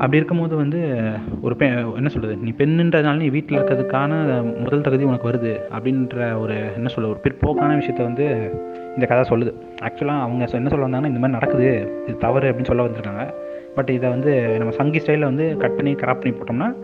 அப்படி 0.00 0.16
இருக்கும்போது 0.16 0.56
வந்து 0.56 1.00
ஒரு 1.42 1.54
பெ 1.58 1.94
என்ன 1.94 2.08
சொல்கிறது 2.08 2.36
நீ 2.36 2.52
பெண்ணுன்றதுனால 2.56 3.16
நீ 3.16 3.28
வீட்டில் 3.28 3.58
இருக்கிறதுக்கான 3.58 4.42
முதல் 4.58 4.80
தகுதி 4.80 5.04
உனக்கு 5.04 5.28
வருது 5.28 5.60
அப்படின்ற 5.78 6.38
ஒரு 6.38 6.54
என்ன 6.74 6.88
சொல்ல 6.88 7.10
ஒரு 7.10 7.20
பிற்போக்கான 7.22 7.72
விஷயத்த 7.76 8.02
வந்து 8.02 8.50
இந்த 8.94 9.06
கதை 9.06 9.24
சொல்லுது. 9.30 9.54
ஆக்சுவலாக 9.82 10.20
அவங்க 10.20 10.44
சொ- 10.44 10.52
என்ன 10.52 10.68
சொல்ல 10.68 10.84
வந்தாங்கன்னா 10.84 11.06
இந்த 11.06 11.18
மாதிரி 11.18 11.30
நடக்குது 11.30 11.92
இது 12.06 12.16
தவறு 12.16 12.52
அப்படின்னு 12.52 12.64
சொல்ல 12.64 12.84
வந்திருக்காங்க. 12.84 13.34
பட் 13.74 13.88
இதை 13.88 14.10
வந்து 14.10 14.58
நம்ம 14.58 14.70
சங்கி 14.70 14.98
ஸ்டைலில் 14.98 15.24
வந்து 15.24 15.56
கட் 15.56 15.76
பண்ணி 15.76 15.94
கிராப் 15.94 16.20
பண்ணி 16.20 16.38
போட்டோம்னா 16.38 16.74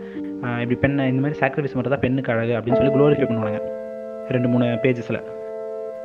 இப்படி 0.41 0.75
பெண்ணை 0.75 1.07
இந்த 1.07 1.21
மாதிரி 1.21 1.39
சாக்ரிஃபைஸ் 1.39 1.73
மட்டும் 1.73 1.91
தான் 1.91 1.99
பெண்ணுக்கு 1.99 2.31
அழகு 2.31 2.53
அப்படின்னு 2.53 2.75
சொல்லி 2.75 2.91
குளோரிஃபை 2.91 3.25
பண்ணுவாங்க. 3.25 3.61
ரெண்டு 4.29 4.47
மூணு 4.47 4.65
பேஜஸில் 4.65 5.23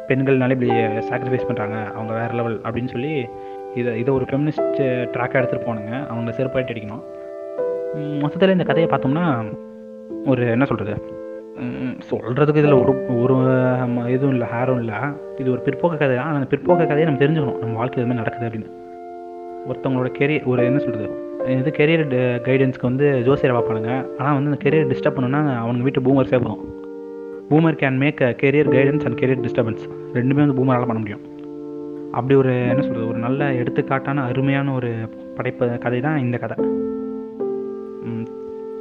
பெண்கள்னாலே 0.08 0.50
இப்படி 0.50 0.70
சாக்ரிஃபைஸ் 1.08 1.48
பண்ணுறாங்க 1.48 1.92
அவங்க 1.92 2.12
வேறு 2.12 2.34
லெவல் 2.34 2.60
அப்படின்னு 2.60 2.88
சொல்லி 2.88 3.26
இதை 3.80 3.92
இதை 4.00 4.10
ஒரு 4.14 4.24
ஃபெமினிஸ்ட் 4.28 4.80
ட்ராக்காக 5.14 5.40
எடுத்துகிட்டு 5.40 5.68
போனுங்க. 5.68 5.92
அவங்க 6.12 6.30
செருப்பாயிட்டு 6.38 6.72
அடிக்கணும். 6.74 7.02
மொத்தத்தில் 8.22 8.54
இந்த 8.56 8.66
கதையை 8.70 8.88
பார்த்தோம்னா 8.92 9.24
ஒரு 10.32 10.42
என்ன 10.54 10.64
சொல்கிறது 10.70 10.94
சொல்கிறதுக்கு 12.10 12.62
இதில் 12.62 12.76
ஒரு 12.82 12.92
ஒரு 13.22 13.34
இதுவும் 14.14 14.34
இல்லை 14.34 14.46
ஹேரும் 14.52 14.80
இல்லை. 14.82 14.98
இது 15.40 15.48
ஒரு 15.54 15.62
பிற்போக்க 15.66 16.00
கதை. 16.02 16.14
தான் 16.20 16.36
அந்த 16.36 16.46
பிற்போக்க 16.52 16.86
கதையை 16.90 17.06
நம்ம 17.08 17.22
தெரிஞ்சுக்கணும். 17.24 17.58
நம்ம 17.62 17.76
வாழ்க்கையில் 17.80 18.04
எதுவுமே 18.04 18.20
நடக்குது 18.20 18.46
அப்படின்னு. 18.48 18.70
ஒருத்தவங்களோட 19.70 20.10
கெரியர் 20.20 20.46
ஒரு 20.52 20.62
என்ன 20.68 20.78
சொல்கிறது 20.84 21.08
இது 21.58 21.70
கெரியர் 21.78 22.06
கைடன்ஸ்க்கு 22.46 22.88
வந்து 22.90 23.06
ஜோசியரை 23.26 23.54
பார்ப்பானுங்க. 23.56 23.92
ஆனால் 24.18 24.36
வந்து 24.38 24.50
அந்த 24.52 24.60
கெரியர் 24.64 24.90
டிஸ்டர்ப் 24.92 25.18
பண்ணுன்னா 25.18 25.42
அவங்க 25.62 25.84
வீட்டு 25.88 26.06
பூமர் 26.06 26.30
சேர்ப்போம் 26.32 26.60
boomer 27.50 27.80
can 27.82 28.00
make 28.04 28.22
a 28.28 28.30
career 28.42 28.72
guidance 28.76 29.04
and 29.08 29.18
career 29.22 29.44
disturbance 29.46 29.84
ரெண்டுமே 30.18 30.42
வந்து 30.44 30.58
பூமரால் 30.60 30.90
பண்ண 30.90 31.00
முடியும். 31.04 31.24
அப்படி 32.16 32.34
ஒரு 32.42 32.52
என்ன 32.72 32.82
சொல்கிறது 32.86 33.10
ஒரு 33.12 33.18
நல்ல 33.26 33.42
எடுத்துக்காட்டான 33.60 34.24
அருமையான 34.30 34.72
ஒரு 34.78 34.90
படைப்பு 35.36 35.66
கதை 35.84 36.00
தான் 36.06 36.22
இந்த 36.24 36.36
கதை. 36.42 36.56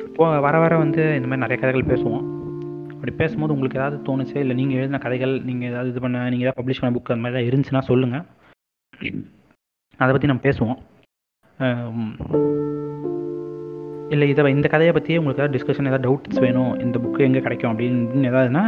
இப்போ 0.08 0.26
வர 0.46 0.56
வர 0.64 0.74
வந்து 0.84 1.04
இந்த 1.18 1.28
மாதிரி 1.28 1.44
நிறைய 1.44 1.58
கதைகள் 1.62 1.90
பேசுவோம். 1.92 2.26
அப்படி 2.94 3.12
பேசும்போது 3.22 3.54
உங்களுக்கு 3.56 3.80
ஏதாவது 3.80 3.98
தோணுச்சு? 4.08 4.36
இல்லை 4.44 4.56
நீங்கள் 4.60 4.80
எழுதின 4.80 5.00
கதைகள் 5.06 5.34
நீங்கள் 5.50 5.70
ஏதாவது 5.72 5.92
இது 5.94 6.02
பண்ண 6.06 6.18
நீங்கள் 6.32 6.46
ஏதாவது 6.46 6.60
பப்ளிஷ் 6.60 6.82
பண்ண 6.82 6.94
புக் 6.98 7.14
அந்த 7.16 7.26
மாதிரி 7.26 7.50
இருந்துச்சுன்னா 7.50 7.84
சொல்லுங்கள் 7.90 8.26
அதை 10.00 10.10
பற்றி 10.12 10.30
நம்ம 10.32 10.44
பேசுவோம். 10.48 10.80
இல்லை 14.14 14.26
இதை 14.32 14.52
இந்த 14.58 14.68
கதையை 14.74 14.94
பற்றியே 14.96 15.20
உங்களுக்கு 15.20 15.42
ஏதாவது 15.42 15.56
டிஸ்கஷன் 15.58 15.90
ஏதாவது 15.90 16.06
டவுட்ஸ் 16.08 16.44
வேணும் 16.46 16.72
இந்த 16.86 16.98
புக்கு 17.04 17.28
எங்கே 17.28 17.44
கிடைக்கும் 17.46 17.72
அப்படின்னு 17.72 18.30
ஏதாவதுன்னா 18.32 18.64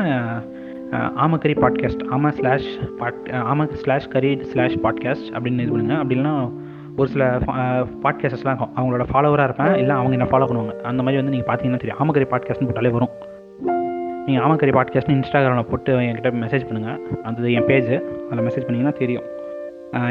ஆமக்கரி 1.24 1.56
பாட்காஸ்ட் 1.64 2.04
ஆமா 2.16 2.30
ஸ்லாஷ் 2.38 2.70
பாட் 3.00 3.22
ஆமா 3.52 3.64
ஸ்லாஷ் 3.82 4.08
கரி 4.16 4.32
ஸ்லாஷ் 4.52 4.78
பாட்காஸ்ட் 4.86 5.28
அப்படின்னு 5.34 5.64
இது 5.66 5.74
பண்ணுங்கள் 5.74 6.02
அப்படி 6.02 6.16
இல்லைன்னா 6.18 6.36
ஒரு 6.98 7.08
சில 7.14 7.26
பாட்காஸ்டர்ஸ்லாம் 8.04 8.52
இருக்கும். 8.52 8.74
அவங்களோட 8.80 9.04
ஃபாலோவராக 9.12 9.48
இருப்பேன். 9.50 9.76
இல்லை 9.82 9.94
அவங்க 10.00 10.14
என்ன 10.18 10.28
ஃபாலோ 10.32 10.48
பண்ணுவாங்க. 10.50 10.74
அந்த 10.90 11.02
மாதிரி 11.04 11.20
வந்து 11.22 11.34
நீங்கள் 11.36 11.50
பார்த்தீங்கன்னா 11.50 11.82
தெரியும். 11.84 12.00
ஆமக்கரி 12.04 12.28
பாட்காஸ்ட்னு 12.34 12.68
போட்டாலே 12.70 12.92
வரும். 12.98 13.14
நீங்கள் 14.26 14.44
ஆமக்கரி 14.46 14.74
பாட்காஸ்ட்னு 14.78 15.16
இன்ஸ்டாகிராமில் 15.20 15.70
போட்டு 15.72 15.94
என்கிட்ட 16.00 16.32
மெசேஜ் 16.44 16.68
பண்ணுங்கள் 16.70 17.00
அது 17.30 17.54
என் 17.60 17.68
பேஜ் 17.72 17.92
அதில் 18.30 18.46
மெசேஜ் 18.50 18.68
பண்ணிங்கன்னா 18.68 18.94
தெரியும். 19.02 19.26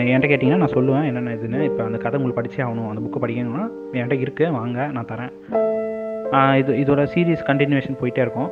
என்கிட்ட 0.08 0.30
கேட்டிங்கன்னா 0.32 0.62
நான் 0.64 0.76
சொல்லுவேன். 0.78 1.06
என்னென்ன 1.10 1.36
இதுன்னு. 1.38 1.60
இப்போ 1.68 1.82
அந்த 1.88 1.98
கதை 2.04 2.18
உங்களுக்கு 2.20 2.40
படித்தே 2.40 2.64
ஆகணும். 2.66 2.88
அந்த 2.90 3.02
புக்கு 3.04 3.22
படிக்கணும்னா 3.24 3.64
என்கிட்ட 3.98 4.18
இருக்குது 4.24 4.50
வாங்க 4.58 4.86
நான் 4.96 5.10
தரேன். 5.12 5.32
இது 6.62 6.72
இதோட 6.82 7.02
சீரியஸ் 7.14 7.48
கண்டினியூஷன் 7.50 8.00
போயிட்டே 8.02 8.24
இருக்கும். 8.26 8.50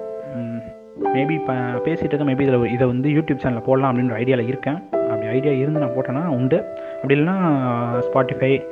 மேபி 0.96 1.34
இப்போ 1.34 1.54
பேசிகிட்டு 1.86 2.12
இருக்க 2.12 2.24
மேபி 2.24 2.40
இதில் 2.40 2.64
இதை 2.66 2.86
வந்து 2.86 3.08
யூடியூப் 3.08 3.40
சேனலில் 3.42 3.60
போடலாம் 3.60 3.90
அப்படின்ற 3.90 4.14
ஐடியாவில் 4.14 4.46
இருக்கேன். 4.46 4.90
அப்படி 5.10 5.26
ஐடியா 5.26 5.52
இருந்து 5.52 5.80
நான் 5.80 5.94
போட்டேன்னா 5.96 6.26
உண்டு. 6.26 6.58
அப்படி 6.96 7.20
இல்லைன்னா 7.20 7.36
ஸ்பாட்டிஃபை 8.00 8.62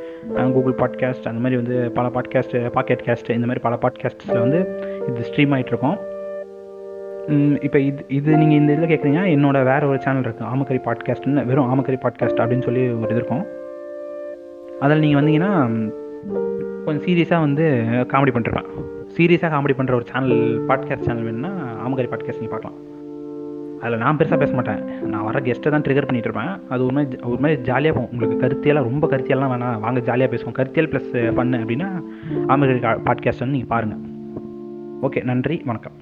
கூகுள் 0.53 0.73
பாட்காஸ்ட் 0.73 1.27
அந்த 1.27 1.41
மாதிரி 1.41 1.57
வந்து 1.57 1.93
பல 1.93 2.09
பாட்காஸ்ட்டு 2.09 2.71
பாக்கெட் 2.71 3.03
கேஸ்ட்டு 3.03 3.33
இந்த 3.33 3.47
மாதிரி 3.47 3.61
பல 3.61 3.79
பாட்காஸ்ட்ஸில் 3.83 4.39
வந்து 4.39 4.61
இது 5.09 5.27
ஸ்ட்ரீம் 5.31 5.55
ஆகிட்ருக்கோம் 5.55 5.97
இப்போ 7.63 7.79
இது 7.79 8.05
இது 8.09 8.37
நீங்கள் 8.37 8.59
இந்த 8.59 8.73
இதில் 8.73 8.91
கேட்குறீங்க 8.95 9.23
என்னோட 9.37 9.65
வேறு 9.65 9.89
ஒரு 9.89 9.99
சேனல் 10.01 10.23
இருக்குது 10.23 10.49
ஆமக்கரி 10.49 10.81
பாட்காஸ்ட்னு 10.87 11.45
வெறும் 11.45 11.71
ஆமக்கரி 11.75 11.99
பாட்காஸ்ட் 12.05 12.41
அப்படின்னு 12.41 12.63
சொல்லி 12.63 12.91
ஒரு 12.91 13.11
இது 13.11 13.15
இருக்கும். 13.15 13.45
அதில் 14.81 14.99
நீங்கள் 14.99 15.23
வந்தீங்கன்னா 15.23 15.53
கொஞ்சம் 16.85 17.05
சீரியஸாக 17.09 17.41
வந்து 17.41 17.67
காமெடி 18.13 18.31
பண்ணிருப்பேன் 18.31 18.98
சீரியஸாக 19.17 19.51
காமெடி 19.55 19.75
பண்ணுற 19.79 19.95
ஒரு 19.95 20.07
சேனல் 20.13 20.67
பாட்காஸ்ட் 20.69 21.07
சேனல் 21.09 21.23
வேணும்னா 21.23 21.53
ஆமக்கரி 21.87 22.09
பாட்காஸ்ட் 22.13 22.41
நீங்கள் 22.41 22.55
பார்க்கலாம். 22.55 22.79
அதில் 23.81 23.99
நான் 23.99 24.17
பெருசாக 24.17 24.37
பேச 24.37 24.53
மாட்டேன். 24.55 24.81
நான் 25.03 25.25
வர 25.25 25.41
கெஸ்ட்டை 25.41 25.71
தான் 25.71 25.83
ட்ரிகர் 25.83 26.07
பண்ணிகிட்டு 26.09 26.31
இருப்பேன். 26.31 26.53
அது 26.69 26.85
ஒரு 26.85 26.95
மாதிரி 26.95 27.23
ஒரு 27.23 27.41
மாதிரி 27.41 27.61
ஜாலியாக 27.63 27.99
போகும். 27.99 28.13
உங்களுக்கு 28.13 28.41
கருத்தியெல்லாம் 28.45 28.89
ரொம்ப 28.91 29.07
கருத்தியெல்லாம் 29.07 29.53
வேணாம். 29.55 29.81
வாங்க 29.81 30.01
ஜாலியாக 30.01 30.37
பேசுவோம். 30.37 30.57
கருத்தியல் 30.61 30.91
ப்ளஸ் 30.93 31.35
பண்ணு 31.35 31.59
அப்படின்னா 31.59 31.89
ஆமகாரி 32.55 32.81
பாட்காஸ்ட் 33.09 33.45
வந்து 33.45 33.57
நீங்கள் 33.57 33.73
பாருங்கள் 33.75 34.05
ஓகே 35.03 35.25
நன்றி 35.25 35.63
வணக்கம். 35.65 35.93